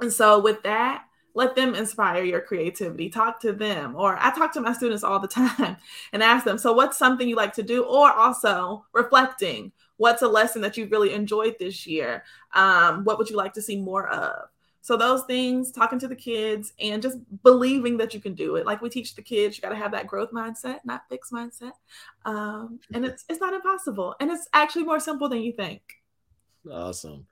[0.00, 3.08] And so with that, let them inspire your creativity.
[3.10, 3.94] Talk to them.
[3.96, 5.76] Or I talk to my students all the time
[6.12, 7.84] and ask them, so what's something you like to do?
[7.84, 12.24] Or also reflecting, what's a lesson that you really enjoyed this year?
[12.54, 14.48] Um, what would you like to see more of?
[14.80, 18.64] So those things, talking to the kids and just believing that you can do it.
[18.64, 21.72] Like we teach the kids, you got to have that growth mindset, not fixed mindset.
[22.24, 24.14] Um, and it's it's not impossible.
[24.18, 25.82] And it's actually more simple than you think.
[26.70, 27.26] Awesome.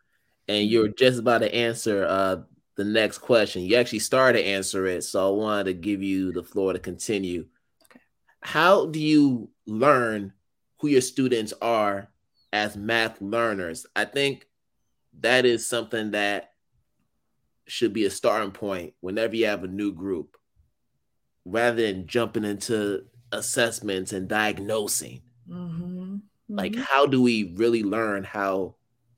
[0.49, 2.37] And you're just about to answer uh,
[2.77, 3.63] the next question.
[3.63, 6.79] You actually started to answer it, so I wanted to give you the floor to
[6.79, 7.47] continue.
[7.91, 8.01] Okay.
[8.41, 10.33] How do you learn
[10.79, 12.09] who your students are
[12.53, 13.87] as math learners?
[13.97, 14.47] I think
[15.21, 16.53] that is something that
[17.67, 20.37] should be a starting point whenever you have a new group,
[21.45, 25.23] rather than jumping into assessments and diagnosing.
[25.49, 26.17] Mm-hmm.
[26.49, 26.83] Like, mm-hmm.
[26.83, 28.77] how do we really learn how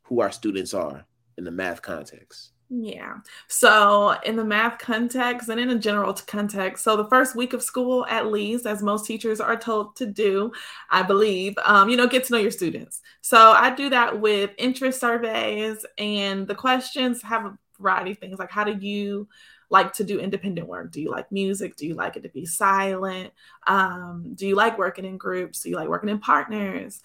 [0.08, 1.04] who our students are
[1.36, 2.52] in the math context?
[2.70, 3.14] Yeah.
[3.46, 7.62] So, in the math context and in a general context, so the first week of
[7.62, 10.52] school, at least, as most teachers are told to do,
[10.90, 13.00] I believe, um, you know, get to know your students.
[13.22, 18.38] So, I do that with interest surveys, and the questions have a variety of things
[18.38, 19.28] like how do you
[19.70, 20.92] like to do independent work?
[20.92, 21.76] Do you like music?
[21.76, 23.32] Do you like it to be silent?
[23.66, 25.60] Um, do you like working in groups?
[25.60, 27.00] Do you like working in partners?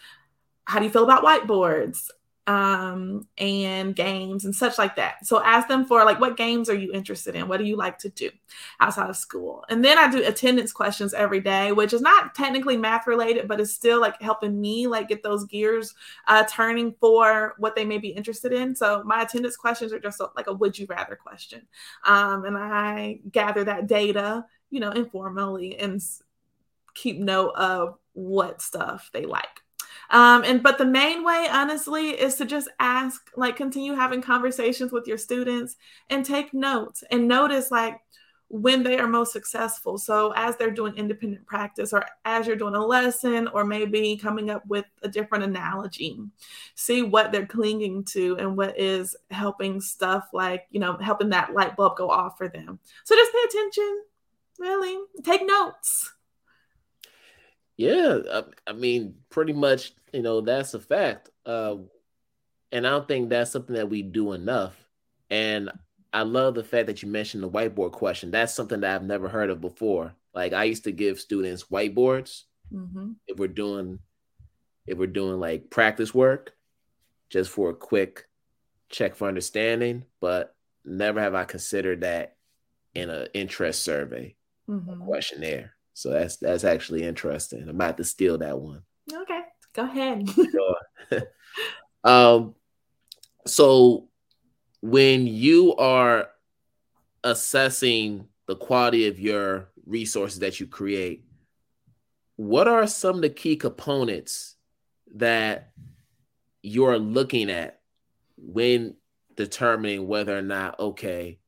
[0.66, 2.10] How do you feel about whiteboards?
[2.46, 5.26] Um, and games and such like that.
[5.26, 7.48] So ask them for like, what games are you interested in?
[7.48, 8.30] What do you like to do
[8.82, 9.64] outside of school?
[9.70, 13.62] And then I do attendance questions every day, which is not technically math related, but
[13.62, 15.96] it's still like helping me like get those gears
[16.28, 18.76] uh, turning for what they may be interested in.
[18.76, 21.62] So my attendance questions are just like a would you rather question,
[22.06, 26.02] um, and I gather that data, you know, informally and
[26.94, 29.63] keep note of what stuff they like.
[30.10, 34.92] Um, and but the main way, honestly, is to just ask, like, continue having conversations
[34.92, 35.76] with your students
[36.10, 38.00] and take notes and notice, like,
[38.50, 39.98] when they are most successful.
[39.98, 44.52] So, as they're doing independent practice, or as you're doing a lesson, or maybe coming
[44.52, 46.20] up with a different analogy,
[46.76, 51.54] see what they're clinging to and what is helping stuff like, you know, helping that
[51.54, 52.80] light bulb go off for them.
[53.06, 54.04] So, just pay attention,
[54.60, 56.13] really, take notes.
[57.84, 61.76] Yeah, I, I mean, pretty much you know that's a fact uh,
[62.72, 64.76] and i don't think that's something that we do enough
[65.30, 65.70] and
[66.14, 69.28] i love the fact that you mentioned the whiteboard question that's something that i've never
[69.28, 73.12] heard of before like i used to give students whiteboards mm-hmm.
[73.28, 74.00] if we're doing
[74.86, 76.54] if we're doing like practice work
[77.30, 78.26] just for a quick
[78.90, 82.36] check for understanding but never have i considered that
[82.94, 84.36] in an interest survey
[84.70, 85.04] mm-hmm.
[85.06, 87.64] questionnaire so that's that's actually interesting.
[87.64, 88.82] I'm about to steal that one.
[89.12, 90.30] Okay Go ahead.
[92.04, 92.56] um,
[93.46, 94.08] so
[94.82, 96.30] when you are
[97.24, 101.26] assessing the quality of your resources that you create,
[102.36, 104.56] what are some of the key components
[105.16, 105.72] that
[106.62, 107.80] you're looking at
[108.38, 108.96] when
[109.36, 111.40] determining whether or not, okay,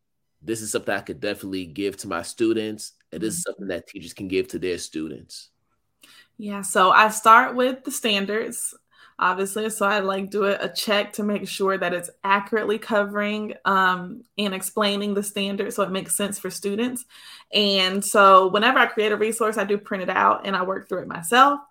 [0.41, 3.50] this is something I could definitely give to my students, this is mm-hmm.
[3.50, 5.50] something that teachers can give to their students?
[6.38, 8.74] Yeah, so I start with the standards,
[9.18, 9.70] obviously.
[9.70, 14.54] So I like do a check to make sure that it's accurately covering um, and
[14.54, 17.06] explaining the standards so it makes sense for students.
[17.54, 20.89] And so whenever I create a resource, I do print it out and I work
[20.89, 21.62] through it myself.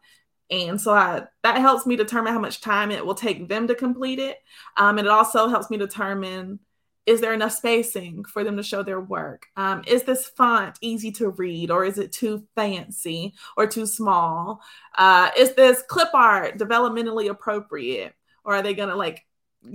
[0.51, 3.75] And so I, that helps me determine how much time it will take them to
[3.75, 4.39] complete it.
[4.77, 6.61] Um, and it also helps me determine
[7.07, 9.47] is there enough spacing for them to show their work?
[9.57, 14.63] Um, is this font easy to read or is it too fancy or too small?
[14.97, 18.15] Uh, is this clip art developmentally appropriate
[18.45, 19.27] or are they going to like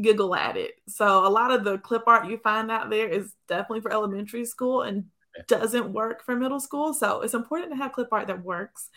[0.01, 0.73] giggle at it?
[0.87, 4.45] So, a lot of the clip art you find out there is definitely for elementary
[4.45, 5.05] school and
[5.47, 6.93] doesn't work for middle school.
[6.95, 8.89] So, it's important to have clip art that works.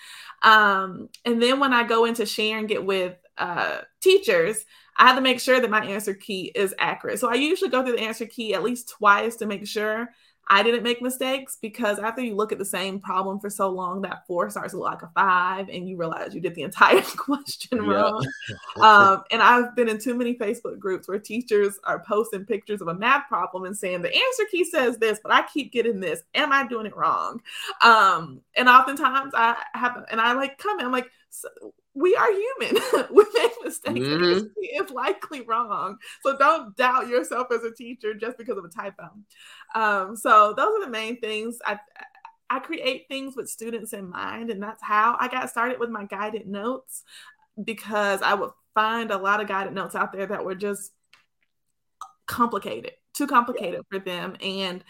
[0.43, 4.65] Um, and then when I go into sharing it with uh, teachers,
[4.97, 7.19] I have to make sure that my answer key is accurate.
[7.19, 10.11] So I usually go through the answer key at least twice to make sure
[10.49, 14.03] I didn't make mistakes because after you look at the same problem for so long,
[14.03, 17.01] that four starts to look like a five, and you realize you did the entire
[17.01, 18.27] question wrong.
[18.81, 22.89] um, and I've been in too many Facebook groups where teachers are posting pictures of
[22.89, 26.23] a math problem and saying the answer key says this, but I keep getting this.
[26.35, 27.41] Am I doing it wrong?
[27.83, 31.49] Um, and oftentimes I have, and I like comment, I'm like, so
[31.95, 32.83] we are human.
[33.15, 33.99] we make mistakes.
[33.99, 34.47] Mm-hmm.
[34.57, 35.99] It's likely wrong.
[36.23, 39.11] So don't doubt yourself as a teacher just because of a typo.
[39.75, 41.59] Um, so those are the main things.
[41.65, 41.79] I
[42.49, 46.05] I create things with students in mind, and that's how I got started with my
[46.05, 47.03] guided notes
[47.63, 50.93] because I would find a lot of guided notes out there that were just
[52.27, 54.85] complicated, too complicated for them, and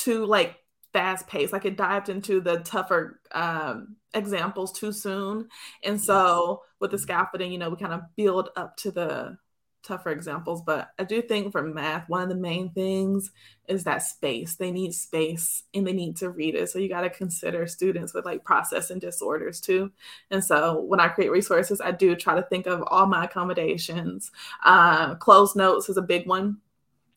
[0.00, 0.56] to like
[0.92, 1.52] fast paced.
[1.52, 5.48] Like it dived into the tougher um, examples too soon.
[5.82, 9.38] And so with the scaffolding, you know, we kind of build up to the
[9.82, 10.62] tougher examples.
[10.62, 13.30] But I do think for math, one of the main things
[13.68, 14.56] is that space.
[14.56, 16.68] They need space and they need to read it.
[16.68, 19.90] So you got to consider students with like processing disorders too.
[20.30, 24.30] And so when I create resources, I do try to think of all my accommodations.
[24.64, 26.58] Uh, closed notes is a big one.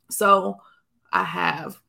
[0.10, 0.58] So
[1.12, 1.80] I have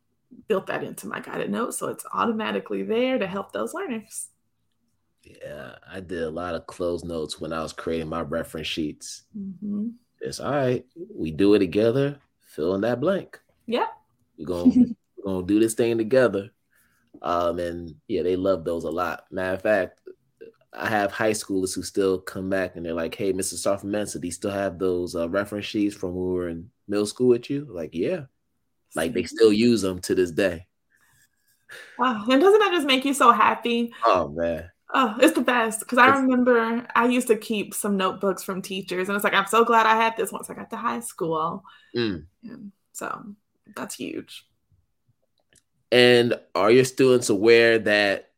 [0.48, 1.78] built that into my guided notes.
[1.78, 4.28] So it's automatically there to help those learners.
[5.24, 9.22] Yeah, I did a lot of closed notes when I was creating my reference sheets.
[9.38, 9.90] Mm-hmm.
[10.20, 10.84] It's all right.
[11.14, 12.18] We do it together.
[12.46, 13.40] Fill in that blank.
[13.66, 13.88] Yep.
[14.38, 14.72] We're gonna
[15.16, 16.50] we're gonna do this thing together.
[17.20, 19.24] Um, and yeah, they love those a lot.
[19.30, 20.00] Matter of fact,
[20.72, 23.54] I have high schoolers who still come back and they're like, "Hey, Mr.
[23.84, 27.06] Mensah, do you still have those uh, reference sheets from when we were in middle
[27.06, 28.22] school with you?" Like, yeah,
[28.94, 30.66] like they still use them to this day.
[31.98, 33.92] Wow, and doesn't that just make you so happy?
[34.04, 38.42] Oh man, Oh, it's the best because I remember I used to keep some notebooks
[38.42, 40.76] from teachers, and it's like I'm so glad I had this once I got to
[40.76, 41.64] high school.
[41.96, 42.26] Mm.
[42.92, 43.34] So
[43.74, 44.46] that's huge.
[45.90, 48.32] And are your students aware that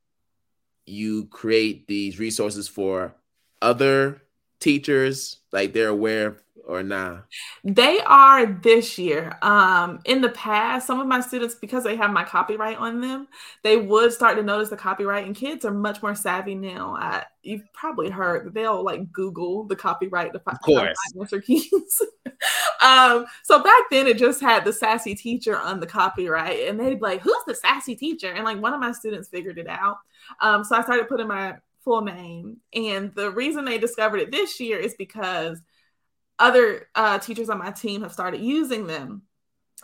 [0.86, 3.14] you create these resources for
[3.60, 4.22] other
[4.64, 5.38] teachers?
[5.52, 7.20] Like they're aware or nah?
[7.62, 9.38] They are this year.
[9.42, 13.28] Um, in the past, some of my students, because they have my copyright on them,
[13.62, 16.96] they would start to notice the copyright, and kids are much more savvy now.
[16.98, 20.58] I, you've probably heard that they'll like Google the copyright to find
[21.20, 22.02] answer keys.
[22.82, 26.94] um, so back then, it just had the sassy teacher on the copyright, and they'd
[26.94, 29.98] be like, "Who's the sassy teacher?" And like one of my students figured it out.
[30.40, 34.58] Um, so I started putting my full name, and the reason they discovered it this
[34.60, 35.60] year is because
[36.38, 39.22] other uh, teachers on my team have started using them.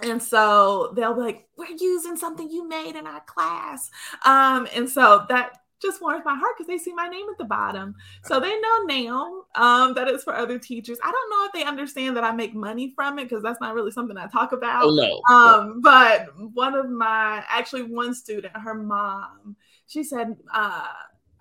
[0.03, 3.90] And so they'll be like, we're using something you made in our class.
[4.24, 7.44] Um, and so that just warms my heart because they see my name at the
[7.44, 7.94] bottom.
[8.24, 10.98] So they know now um, that it's for other teachers.
[11.03, 13.74] I don't know if they understand that I make money from it because that's not
[13.74, 14.84] really something I talk about.
[14.84, 15.34] Oh, no.
[15.34, 20.86] Um, but one of my, actually, one student, her mom, she said, uh,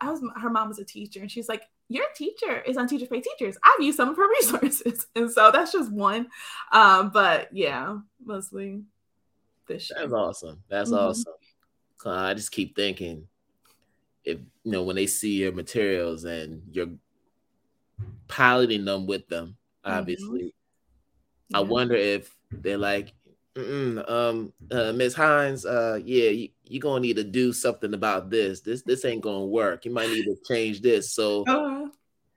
[0.02, 3.08] I was, her mom was a teacher, and she's like, your teacher is on Teachers
[3.08, 3.58] Pay Teachers.
[3.64, 5.08] I've used some of her resources.
[5.16, 6.28] And so that's just one.
[6.72, 8.84] Um, but yeah, mostly
[9.68, 10.64] this That's awesome.
[10.70, 11.10] That's mm-hmm.
[11.10, 11.34] awesome.
[12.06, 13.28] I just keep thinking
[14.24, 16.92] if you know when they see your materials and you're
[18.28, 19.98] piloting them with them, mm-hmm.
[19.98, 20.42] obviously.
[20.42, 21.56] Mm-hmm.
[21.56, 23.14] I wonder if they're like,
[24.08, 28.62] um, uh, Miss Hines, uh, yeah, you, you're gonna need to do something about this.
[28.62, 29.86] This this ain't gonna work.
[29.86, 31.12] You might need to change this.
[31.12, 31.90] So, uh-huh.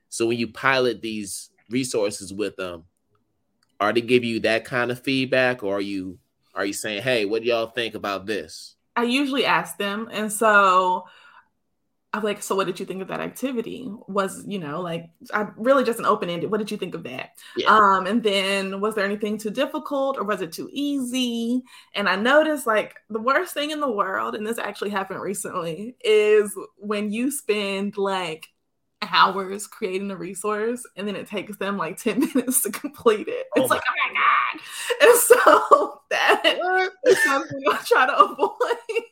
[0.08, 2.84] so when you pilot these resources with them,
[3.80, 6.18] are they give you that kind of feedback, or are you
[6.54, 8.76] are you saying, hey, what do y'all think about this?
[8.94, 11.04] I usually ask them, and so
[12.14, 13.90] I'm like, so what did you think of that activity?
[14.06, 16.50] Was, you know, like I really just an open ended.
[16.50, 17.30] What did you think of that?
[17.56, 17.68] Yeah.
[17.74, 21.62] Um, and then was there anything too difficult or was it too easy?
[21.94, 25.96] And I noticed like the worst thing in the world, and this actually happened recently,
[26.04, 28.46] is when you spend like
[29.10, 33.46] hours creating a resource and then it takes them like 10 minutes to complete it.
[33.56, 35.08] It's oh like, oh my God.
[35.08, 36.92] And so that what?
[37.06, 39.02] is something I try to avoid.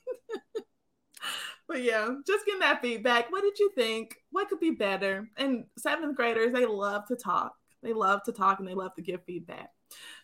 [1.71, 3.31] But yeah, just getting that feedback.
[3.31, 4.17] What did you think?
[4.33, 5.31] What could be better?
[5.37, 7.55] And seventh graders, they love to talk.
[7.81, 9.71] They love to talk and they love to give feedback.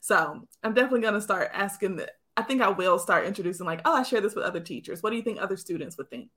[0.01, 2.11] So I'm definitely gonna start asking that.
[2.37, 5.05] I think I will start introducing like, oh, I share this with other teachers.
[5.05, 6.31] What do you think other students would think?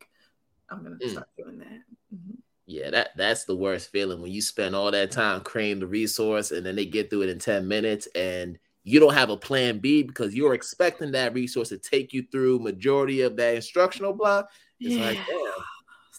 [0.70, 1.10] I'm gonna mm.
[1.10, 1.82] start doing that.
[2.14, 2.36] Mm-hmm.
[2.68, 6.52] Yeah, that that's the worst feeling when you spend all that time creating the resource
[6.52, 9.80] and then they get through it in 10 minutes and you don't have a plan
[9.80, 14.50] B because you're expecting that resource to take you through majority of that instructional block
[14.80, 15.06] it's yeah.
[15.06, 15.64] like, damn,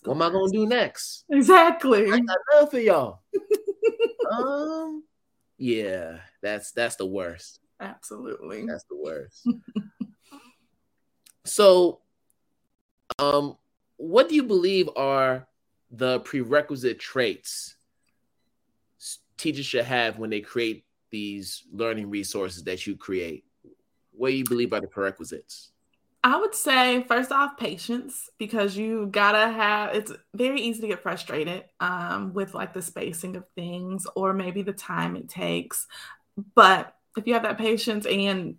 [0.04, 1.24] what am I gonna do next?
[1.30, 2.11] Exactly.
[2.11, 3.20] I got love for y'all.
[4.30, 5.04] um,
[5.58, 7.61] yeah, that's that's the worst.
[7.80, 9.46] Absolutely, that's the worst.
[11.44, 12.00] so,
[13.18, 13.56] um,
[13.96, 15.46] what do you believe are
[15.90, 17.74] the prerequisite traits
[19.40, 23.44] teachers should have when they create these learning resources that you create?
[24.12, 25.72] What do you believe are the prerequisites?
[26.22, 29.94] I would say first off, patience because you gotta have.
[29.94, 34.62] It's very easy to get frustrated um, with like the spacing of things or maybe
[34.62, 35.86] the time it takes.
[36.54, 38.56] But if you have that patience and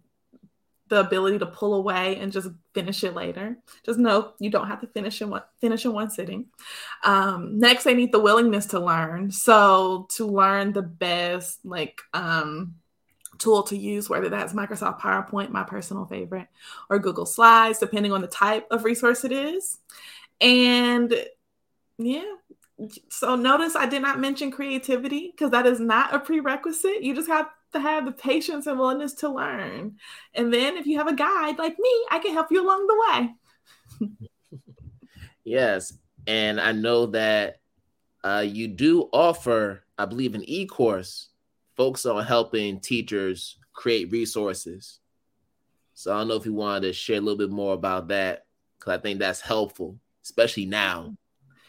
[0.89, 4.81] the ability to pull away and just finish it later, just know you don't have
[4.81, 6.47] to finish in one finish in one sitting.
[7.03, 9.31] Um, next, they need the willingness to learn.
[9.31, 12.75] So to learn the best, like um,
[13.41, 16.47] tool to use, whether that's Microsoft PowerPoint, my personal favorite,
[16.89, 19.79] or Google Slides, depending on the type of resource it is.
[20.39, 21.13] And
[21.97, 22.33] yeah,
[23.09, 27.03] so notice I did not mention creativity because that is not a prerequisite.
[27.03, 29.97] You just have to have the patience and willingness to learn.
[30.33, 34.09] And then if you have a guide like me, I can help you along the
[34.09, 34.09] way.
[35.43, 35.93] yes.
[36.27, 37.59] And I know that
[38.23, 41.29] uh, you do offer, I believe, an e course
[41.75, 44.99] focus on helping teachers create resources.
[45.93, 48.45] So I don't know if you wanted to share a little bit more about that
[48.77, 51.15] because I think that's helpful, especially now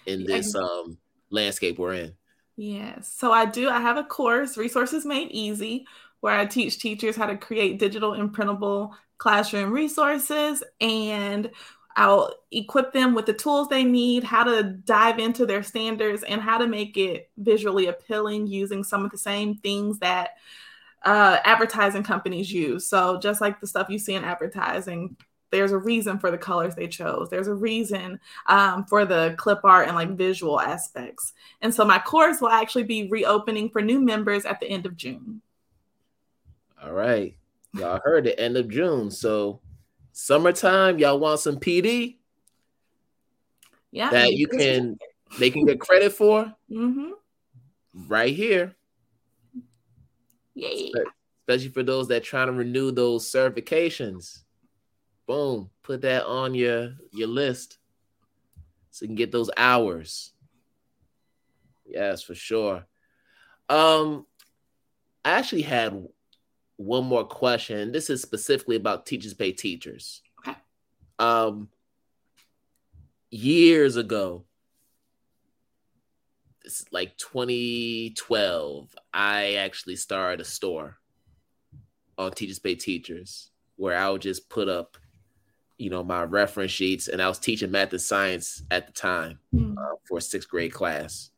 [0.06, 0.96] in this um,
[1.30, 2.14] landscape we're in.
[2.56, 3.12] Yes.
[3.16, 3.68] So I do.
[3.68, 5.86] I have a course, Resources Made Easy,
[6.20, 11.50] where I teach teachers how to create digital and printable classroom resources and
[11.96, 16.40] I'll equip them with the tools they need, how to dive into their standards, and
[16.40, 20.30] how to make it visually appealing using some of the same things that
[21.04, 22.86] uh, advertising companies use.
[22.86, 25.16] So, just like the stuff you see in advertising,
[25.50, 27.28] there's a reason for the colors they chose.
[27.28, 31.32] There's a reason um, for the clip art and like visual aspects.
[31.60, 34.96] And so, my course will actually be reopening for new members at the end of
[34.96, 35.42] June.
[36.82, 37.36] All right.
[37.74, 39.10] Y'all heard the end of June.
[39.10, 39.60] So,
[40.12, 42.16] summertime, y'all want some PD?
[43.90, 44.10] Yeah.
[44.10, 44.98] That you can,
[45.38, 46.54] they can get credit for?
[46.70, 47.10] Mm-hmm.
[48.08, 48.74] Right here.
[50.54, 50.92] Yay.
[51.40, 54.42] Especially for those that trying to renew those certifications.
[55.26, 57.78] Boom, put that on your your list
[58.90, 60.32] so you can get those hours.
[61.86, 62.84] Yes, for sure.
[63.68, 64.26] Um,
[65.24, 66.06] I actually had
[66.76, 67.92] one more question.
[67.92, 70.22] This is specifically about teachers pay teachers.
[70.40, 70.56] Okay.
[71.18, 71.68] Um,
[73.30, 74.44] years ago,
[76.64, 80.98] it's like 2012, I actually started a store
[82.18, 84.96] on Teachers Pay Teachers where I would just put up,
[85.78, 89.38] you know, my reference sheets, and I was teaching math and science at the time
[89.52, 89.76] mm.
[89.76, 91.30] uh, for a sixth grade class,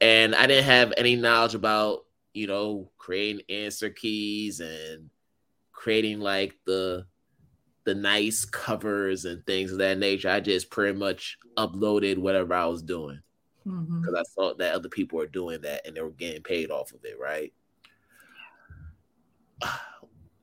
[0.00, 2.05] and I didn't have any knowledge about,
[2.36, 5.08] you know, creating answer keys and
[5.72, 7.06] creating like the
[7.84, 10.28] the nice covers and things of that nature.
[10.28, 13.20] I just pretty much uploaded whatever I was doing
[13.64, 14.16] because mm-hmm.
[14.16, 17.04] I saw that other people were doing that and they were getting paid off of
[17.04, 17.52] it, right?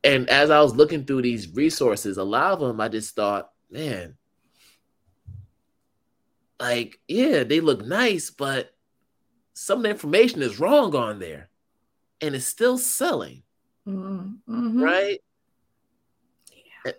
[0.06, 3.52] And as I was looking through these resources, a lot of them I just thought,
[3.72, 4.18] man,
[6.60, 8.76] like, yeah, they look nice, but
[9.54, 11.50] some of the information is wrong on there
[12.24, 13.44] and it's still selling.
[13.88, 14.82] Mm-hmm.
[14.82, 15.20] Right?
[16.86, 16.94] Yeah.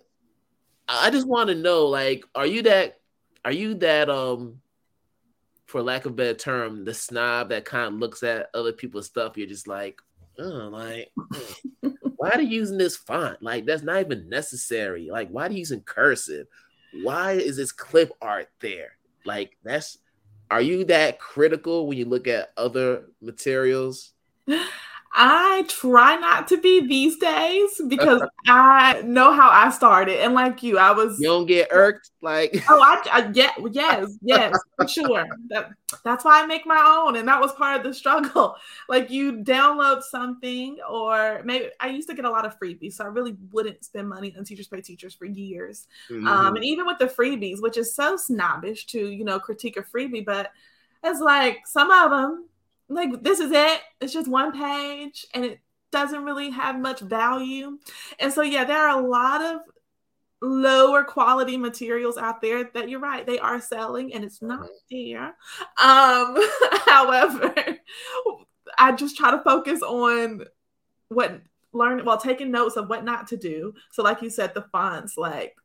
[0.86, 3.00] I just want to know, like, are you that
[3.44, 4.60] are you that um
[5.66, 9.06] for lack of a better term, the snob that kind of looks at other people's
[9.06, 10.00] stuff, you're just like,
[10.38, 11.10] oh, like,
[12.16, 13.42] why are you using this font?
[13.42, 15.08] Like, that's not even necessary.
[15.10, 16.46] Like, why are you using cursive?
[17.02, 18.98] Why is this clip art there?
[19.24, 19.98] Like, that's
[20.50, 24.12] are you that critical when you look at other materials?
[25.16, 30.60] I try not to be these days because I know how I started, and like
[30.64, 31.20] you, I was.
[31.20, 32.64] You don't get irked, like.
[32.68, 35.24] oh, I, I yeah, yes, yes, for sure.
[35.50, 35.70] That
[36.02, 38.56] that's why I make my own, and that was part of the struggle.
[38.88, 43.04] Like you download something, or maybe I used to get a lot of freebies, so
[43.04, 45.86] I really wouldn't spend money on Teachers Pay Teachers for years.
[46.10, 46.26] Mm-hmm.
[46.26, 49.82] Um, and even with the freebies, which is so snobbish to you know critique a
[49.82, 50.50] freebie, but
[51.02, 52.48] it's like some of them
[52.94, 53.80] like this is it.
[54.00, 57.78] It's just one page and it doesn't really have much value.
[58.18, 59.60] And so yeah there are a lot of
[60.40, 65.12] lower quality materials out there that you're right they are selling and it's not mm-hmm.
[65.12, 65.34] there.
[65.82, 66.36] Um
[66.86, 67.54] however
[68.78, 70.44] i just try to focus on
[71.08, 71.40] what
[71.72, 73.74] learn while taking notes of what not to do.
[73.90, 75.56] So like you said the fonts like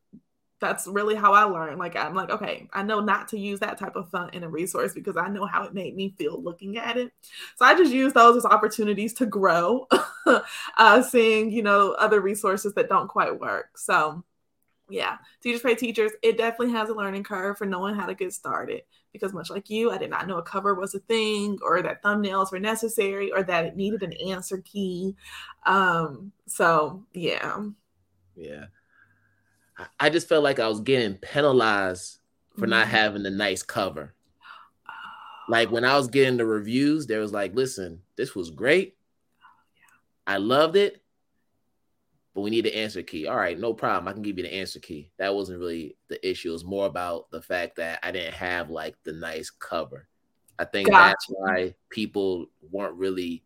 [0.60, 1.80] that's really how I learned.
[1.80, 4.50] Like I'm like, okay, I know not to use that type of font in a
[4.50, 7.12] resource because I know how it made me feel looking at it.
[7.56, 9.88] So I just use those as opportunities to grow,
[10.78, 13.78] uh, seeing you know other resources that don't quite work.
[13.78, 14.24] So
[14.90, 16.12] yeah, teachers pay teachers.
[16.22, 18.82] It definitely has a learning curve for knowing how to get started.
[19.14, 22.04] Because much like you, I did not know a cover was a thing, or that
[22.04, 25.16] thumbnails were necessary, or that it needed an answer key.
[25.66, 27.66] Um, so yeah,
[28.36, 28.66] yeah.
[30.00, 32.20] I just felt like I was getting penalized
[32.56, 32.72] for mm-hmm.
[32.72, 34.14] not having a nice cover.
[35.48, 38.96] Like when I was getting the reviews, there was like, listen, this was great.
[40.28, 41.02] I loved it,
[42.36, 43.26] but we need the answer key.
[43.26, 44.08] All right, no problem.
[44.08, 45.10] I can give you the answer key.
[45.18, 46.50] That wasn't really the issue.
[46.50, 50.08] It was more about the fact that I didn't have like the nice cover.
[50.60, 51.08] I think gotcha.
[51.10, 53.44] that's why people weren't really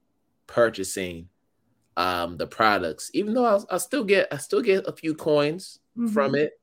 [0.48, 1.30] purchasing
[1.96, 5.80] um the products even though I, I still get i still get a few coins
[5.98, 6.14] mm-hmm.
[6.14, 6.54] from it.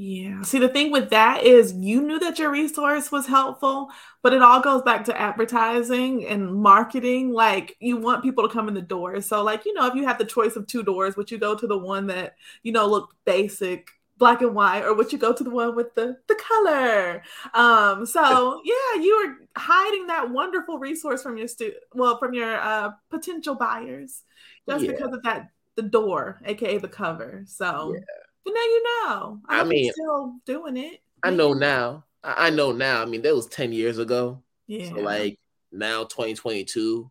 [0.00, 0.42] Yeah.
[0.42, 3.88] See, the thing with that is you knew that your resource was helpful,
[4.22, 7.32] but it all goes back to advertising and marketing.
[7.32, 9.20] Like you want people to come in the door.
[9.20, 11.56] So, like, you know, if you have the choice of two doors, would you go
[11.56, 13.88] to the one that, you know, looked basic,
[14.18, 17.20] black and white, or would you go to the one with the the color?
[17.52, 22.54] Um, so yeah, you were hiding that wonderful resource from your stu well, from your
[22.54, 24.22] uh potential buyers
[24.68, 24.92] just yeah.
[24.92, 25.48] because of that
[25.78, 27.44] the door, aka the cover.
[27.46, 28.00] So, yeah.
[28.44, 29.40] but now you know.
[29.48, 31.00] I, I mean, still doing it.
[31.22, 32.04] I know now.
[32.24, 33.00] I know now.
[33.00, 34.42] I mean, that was ten years ago.
[34.66, 34.88] Yeah.
[34.88, 35.38] So like
[35.70, 37.10] now, twenty twenty two.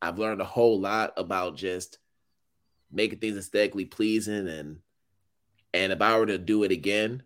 [0.00, 1.98] I've learned a whole lot about just
[2.90, 4.78] making things aesthetically pleasing and
[5.72, 7.22] and if I were to do it again,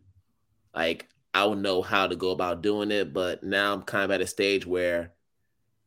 [0.75, 3.13] like I would know how to go about doing it.
[3.13, 5.13] But now I'm kind of at a stage where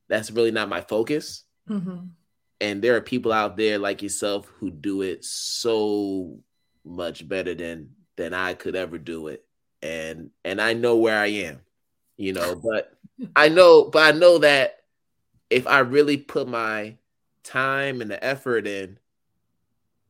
[0.07, 1.43] that's really not my focus.
[1.69, 2.07] Mm-hmm.
[2.61, 6.39] And there are people out there like yourself who do it so
[6.83, 9.45] much better than than I could ever do it.
[9.81, 11.61] And and I know where I am,
[12.17, 12.93] you know, but
[13.35, 14.83] I know, but I know that
[15.49, 16.95] if I really put my
[17.43, 18.99] time and the effort in,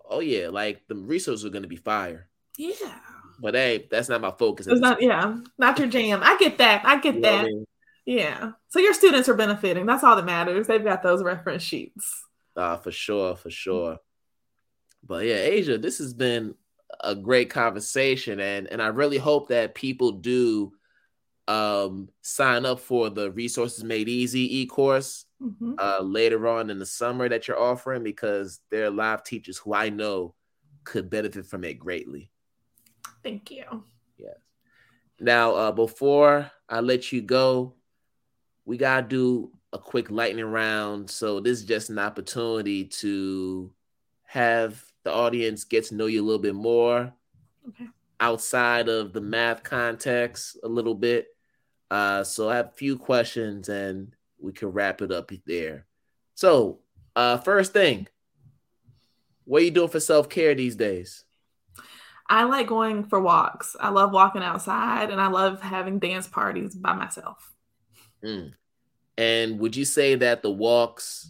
[0.10, 2.28] oh yeah, like the resources are gonna be fire.
[2.58, 3.00] Yeah.
[3.42, 4.68] But hey, that's not my focus.
[4.68, 6.22] It's not, yeah, not your jam.
[6.22, 6.86] I get that.
[6.86, 7.40] I get you that.
[7.40, 7.66] I mean?
[8.06, 8.52] Yeah.
[8.70, 9.86] So your students are benefiting.
[9.86, 10.68] That's all that matters.
[10.68, 12.26] They've got those reference sheets.
[12.60, 13.98] Uh, for sure, for sure.
[15.02, 16.56] But yeah, Asia, this has been
[17.00, 20.74] a great conversation, and and I really hope that people do
[21.48, 25.76] um, sign up for the Resources Made Easy e-course mm-hmm.
[25.78, 29.74] uh, later on in the summer that you're offering because there are live teachers who
[29.74, 30.36] I know
[30.84, 32.30] could benefit from it greatly.
[33.24, 33.86] Thank you.
[34.18, 34.36] Yes.
[35.18, 37.76] Now, uh, before I let you go,
[38.66, 41.10] we gotta do a quick lightning round.
[41.10, 43.72] So this is just an opportunity to
[44.24, 47.14] have the audience get to know you a little bit more
[47.68, 47.88] okay.
[48.20, 51.28] outside of the math context a little bit.
[51.90, 55.86] Uh, so I have a few questions and we can wrap it up there.
[56.36, 56.80] So,
[57.16, 58.08] uh, first thing,
[59.46, 61.26] what are you doing for self care these days?
[62.28, 63.76] I like going for walks.
[63.80, 67.52] I love walking outside and I love having dance parties by myself.
[68.24, 68.54] Mm.
[69.20, 71.30] And would you say that the walks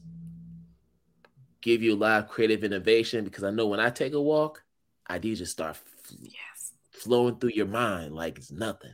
[1.60, 3.24] give you a lot of creative innovation?
[3.24, 4.64] Because I know when I take a walk,
[5.10, 5.76] ideas just start
[6.20, 6.74] yes.
[6.92, 8.94] flowing through your mind like it's nothing.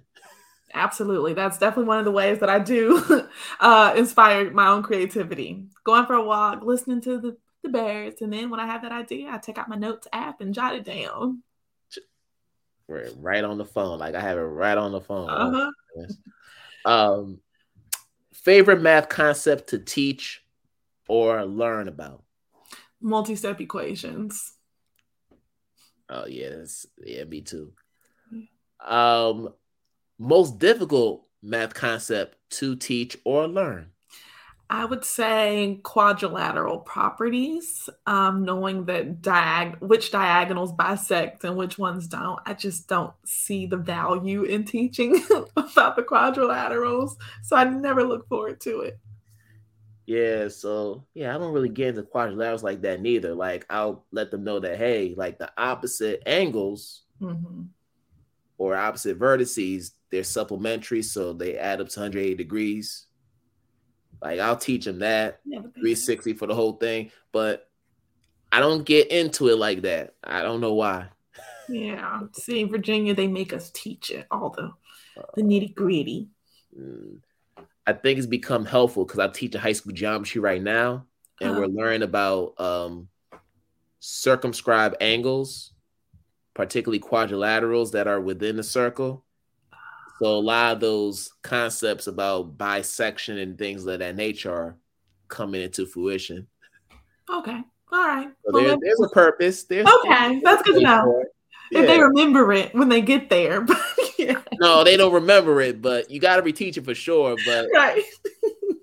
[0.73, 1.33] Absolutely.
[1.33, 3.27] That's definitely one of the ways that I do
[3.59, 5.65] uh, inspire my own creativity.
[5.83, 8.21] Going for a walk, listening to the, the birds.
[8.21, 10.73] And then when I have that idea, I take out my notes app and jot
[10.73, 11.43] it down.
[12.87, 13.99] Right on the phone.
[13.99, 15.29] Like I have it right on the phone.
[15.29, 15.71] Uh-huh.
[16.85, 17.41] Um,
[18.45, 20.43] Favorite math concept to teach
[21.07, 22.23] or learn about?
[23.01, 24.53] Multi step equations.
[26.07, 26.85] Oh, yes.
[27.03, 27.73] Yeah, me too.
[28.79, 29.49] Um,
[30.19, 33.89] most difficult math concept to teach or learn?
[34.69, 42.07] I would say quadrilateral properties, um, knowing that diag- which diagonals bisect and which ones
[42.07, 42.39] don't.
[42.45, 45.23] I just don't see the value in teaching
[45.55, 47.15] about the quadrilaterals.
[47.43, 48.99] So I never look forward to it.
[50.07, 53.33] Yeah, so yeah, I don't really get into quadrilaterals like that neither.
[53.33, 57.63] Like I'll let them know that hey, like the opposite angles mm-hmm.
[58.57, 63.07] or opposite vertices, they're supplementary, so they add up to 180 degrees.
[64.21, 67.69] Like I'll teach them that 360 for the whole thing, but
[68.51, 70.15] I don't get into it like that.
[70.23, 71.07] I don't know why.
[71.67, 74.71] Yeah, see, Virginia, they make us teach it all the
[75.35, 76.29] the nitty gritty.
[76.77, 77.19] Mm.
[77.87, 81.05] I think it's become helpful because I'm teaching high school geometry right now,
[81.41, 81.59] and uh-huh.
[81.59, 83.09] we're learning about um,
[83.99, 85.73] circumscribed angles,
[86.53, 89.24] particularly quadrilaterals that are within the circle.
[90.19, 94.77] So a lot of those concepts about bisection and things of that nature are
[95.27, 96.47] coming into fruition.
[97.29, 97.61] Okay.
[97.91, 98.29] All right.
[98.45, 99.63] So well, there, there's a purpose.
[99.63, 100.39] There's okay.
[100.41, 101.23] That's good to know.
[101.71, 101.81] Yeah.
[101.81, 103.65] If they remember it when they get there.
[104.17, 104.39] yeah.
[104.59, 107.35] No, they don't remember it, but you got to reteach it for sure.
[107.45, 108.01] But right.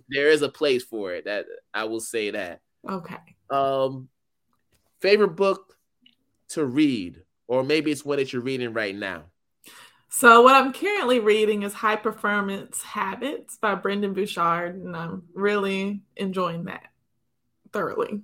[0.09, 1.25] there is a place for it.
[1.25, 2.61] That I will say that.
[2.89, 3.17] Okay.
[3.51, 4.09] Um,
[5.01, 5.77] favorite book
[6.51, 9.25] to read, or maybe it's one that you're reading right now.
[10.15, 16.03] So what I'm currently reading is High Performance Habits by Brendon Burchard, and I'm really
[16.17, 16.83] enjoying that
[17.73, 18.21] thoroughly.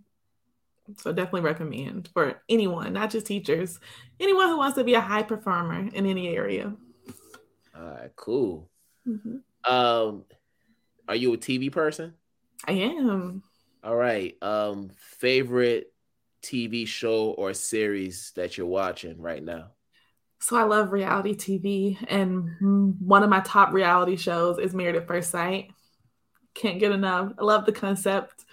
[0.98, 3.80] So definitely recommend for anyone, not just teachers,
[4.20, 6.74] anyone who wants to be a high performer in any area.
[7.74, 8.68] All right, cool.
[9.06, 9.72] Mm-hmm.
[9.72, 10.24] Um,
[11.08, 12.12] are you a TV person?
[12.66, 13.42] I am.
[13.82, 14.36] All right.
[14.42, 15.90] Um, favorite
[16.42, 19.70] TV show or series that you're watching right now?
[20.40, 25.06] So I love reality TV, and one of my top reality shows is Married at
[25.06, 25.72] First Sight.
[26.54, 27.32] Can't get enough.
[27.38, 28.44] I love the concept,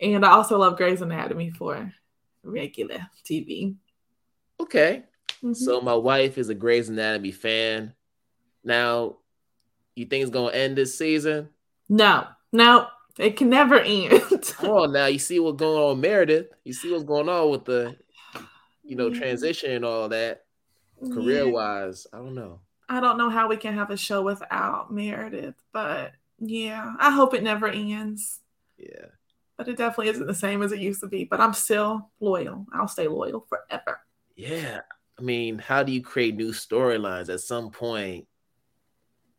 [0.00, 1.92] and I also love Grey's Anatomy for
[2.42, 3.74] regular TV.
[4.58, 5.04] Okay,
[5.36, 5.52] mm-hmm.
[5.52, 7.92] so my wife is a Grey's Anatomy fan.
[8.64, 9.16] Now,
[9.94, 11.50] you think it's gonna end this season?
[11.90, 12.88] No, no,
[13.18, 14.22] it can never end.
[14.62, 16.46] oh, now you see what's going on, Meredith.
[16.64, 17.96] You see what's going on with the,
[18.82, 20.43] you know, transition and all that
[21.00, 22.60] career wise, I don't know.
[22.88, 27.34] I don't know how we can have a show without Meredith, but yeah, I hope
[27.34, 28.40] it never ends.
[28.76, 29.06] Yeah.
[29.56, 31.24] but it definitely isn't the same as it used to be.
[31.24, 32.66] But I'm still loyal.
[32.72, 34.00] I'll stay loyal forever.
[34.36, 34.80] Yeah.
[35.18, 37.32] I mean, how do you create new storylines?
[37.32, 38.26] At some point,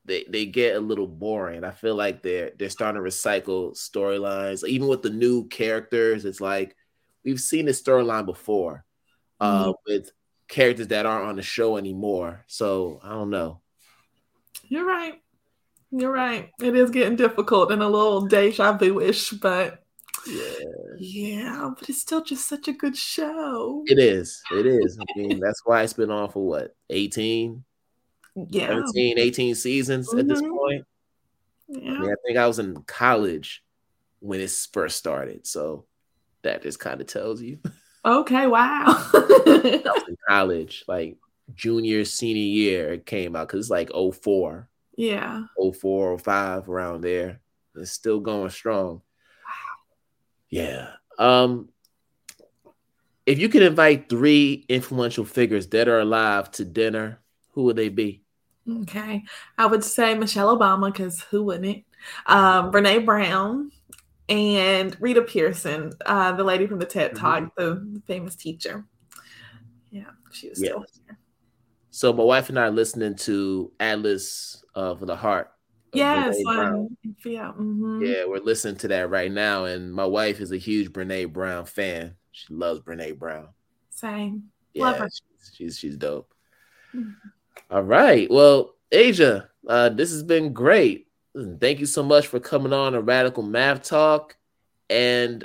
[0.05, 1.63] they they get a little boring.
[1.63, 4.65] I feel like they're they're starting to recycle storylines.
[4.65, 6.75] Even with the new characters, it's like
[7.25, 8.85] we've seen this storyline before
[9.39, 9.71] uh, mm-hmm.
[9.85, 10.11] with
[10.47, 12.43] characters that aren't on the show anymore.
[12.47, 13.61] So I don't know.
[14.67, 15.21] You're right.
[15.91, 16.51] You're right.
[16.61, 19.83] It is getting difficult and a little deja vu-ish, but
[20.27, 20.53] yeah.
[20.97, 23.83] Yeah, but it's still just such a good show.
[23.85, 24.41] It is.
[24.51, 24.97] It is.
[24.99, 27.63] I mean, that's why it's been on for what, 18?
[28.49, 28.67] Yeah.
[28.67, 30.19] 17, 18 seasons mm-hmm.
[30.19, 30.57] at this mm-hmm.
[30.57, 30.85] point.
[31.67, 31.91] Yeah.
[31.91, 33.63] I, mean, I think I was in college
[34.19, 35.45] when it first started.
[35.45, 35.85] So
[36.41, 37.59] that just kind of tells you.
[38.05, 39.09] Okay, wow.
[39.45, 41.17] in college, like
[41.53, 44.69] junior, senior year, it came out because it's like 04.
[44.95, 45.45] Yeah.
[45.59, 47.41] 04, 05, around there.
[47.75, 49.01] It's still going strong.
[49.45, 49.81] Wow.
[50.49, 50.87] Yeah.
[51.17, 51.69] Um,
[53.25, 57.19] if you could invite three influential figures dead or alive to dinner,
[57.53, 58.21] who would they be?
[58.81, 59.23] Okay.
[59.57, 61.85] I would say Michelle Obama, because who wouldn't?
[62.27, 63.71] Um, Brene Brown
[64.29, 67.19] and Rita Pierson, uh, the lady from the TED mm-hmm.
[67.19, 67.93] Talk, mm-hmm.
[67.93, 68.85] the famous teacher.
[69.91, 70.69] Yeah, she was yeah.
[70.69, 71.17] still here.
[71.91, 75.51] So my wife and I are listening to Atlas of the Heart
[75.95, 78.03] Yes, um, yeah, mm-hmm.
[78.03, 81.65] yeah, we're listening to that right now, and my wife is a huge Brene Brown
[81.65, 82.15] fan.
[82.31, 83.47] She loves Brene Brown.
[83.89, 84.43] Same.
[84.73, 86.33] Yeah, she's, she's, she's dope.
[86.93, 87.11] Mm-hmm.
[87.71, 91.04] All right, well, Asia, uh, this has been great.
[91.59, 94.37] Thank you so much for coming on a Radical Math Talk.
[94.89, 95.43] And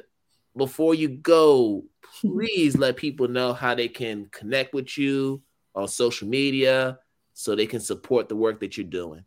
[0.57, 1.85] before you go,
[2.21, 5.43] please let people know how they can connect with you
[5.75, 6.99] on social media
[7.35, 9.25] so they can support the work that you're doing.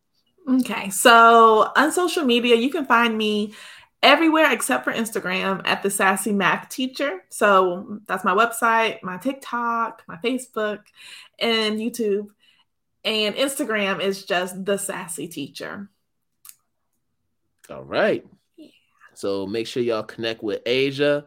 [0.49, 0.89] Okay.
[0.89, 3.53] So on social media, you can find me
[4.01, 7.24] everywhere except for Instagram at the Sassy Math Teacher.
[7.30, 10.80] So that's my website, my TikTok, my Facebook,
[11.39, 12.28] and YouTube.
[13.05, 15.89] And Instagram is just the Sassy Teacher.
[17.70, 18.26] All right.
[18.57, 18.70] Yeah.
[19.14, 21.26] So make sure y'all connect with Asia.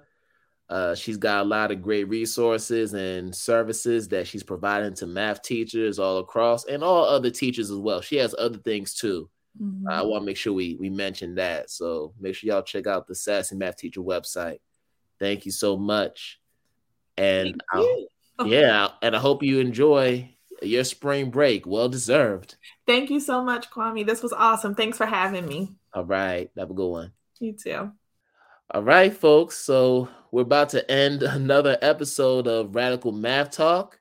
[0.68, 5.43] Uh, she's got a lot of great resources and services that she's providing to math
[5.43, 8.01] teachers all across and all other teachers as well.
[8.01, 9.30] She has other things too.
[9.62, 9.89] Mm-hmm.
[9.89, 11.70] I want to make sure we we mention that.
[11.70, 14.59] So make sure y'all check out the Sassy Math Teacher website.
[15.18, 16.41] Thank you so much.
[17.16, 17.62] And
[18.45, 21.66] yeah, and I hope you enjoy your spring break.
[21.66, 22.57] Well deserved.
[22.87, 24.07] Thank you so much, Kwame.
[24.07, 24.74] This was awesome.
[24.74, 25.74] Thanks for having me.
[25.93, 26.51] All right.
[26.57, 27.12] Have a good one.
[27.41, 27.91] You too.
[28.70, 29.57] All right, folks.
[29.59, 33.99] So we're about to end another episode of Radical Math Talk.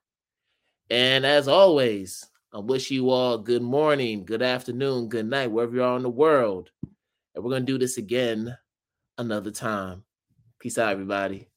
[0.89, 5.83] And as always, I wish you all good morning, good afternoon, good night, wherever you
[5.83, 6.69] are in the world.
[7.33, 8.55] And we're going to do this again
[9.17, 10.03] another time.
[10.59, 11.47] Peace out, everybody.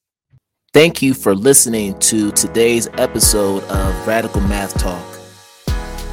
[0.73, 5.18] Thank you for listening to today's episode of Radical Math Talk.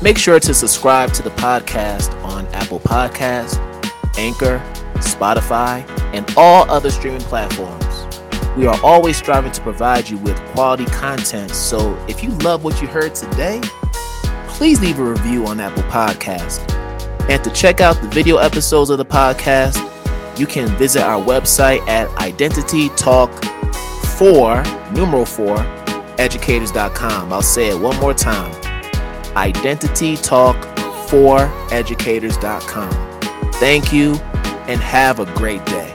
[0.02, 3.56] Make sure to subscribe to the podcast on Apple Podcasts,
[4.18, 4.58] Anchor,
[4.96, 7.82] Spotify, and all other streaming platforms.
[8.56, 11.50] We are always striving to provide you with quality content.
[11.50, 13.60] So if you love what you heard today,
[14.48, 16.70] please leave a review on Apple Podcast.
[17.30, 19.76] And to check out the video episodes of the podcast,
[20.38, 23.30] you can visit our website at identity talk
[24.18, 25.56] 4 numeral 4
[26.18, 27.32] educators.com.
[27.32, 28.65] I'll say it one more time.
[29.36, 30.56] Identity talk
[31.08, 31.38] 4
[31.70, 32.90] educators.com.
[33.54, 34.14] Thank you
[34.66, 35.94] and have a great day.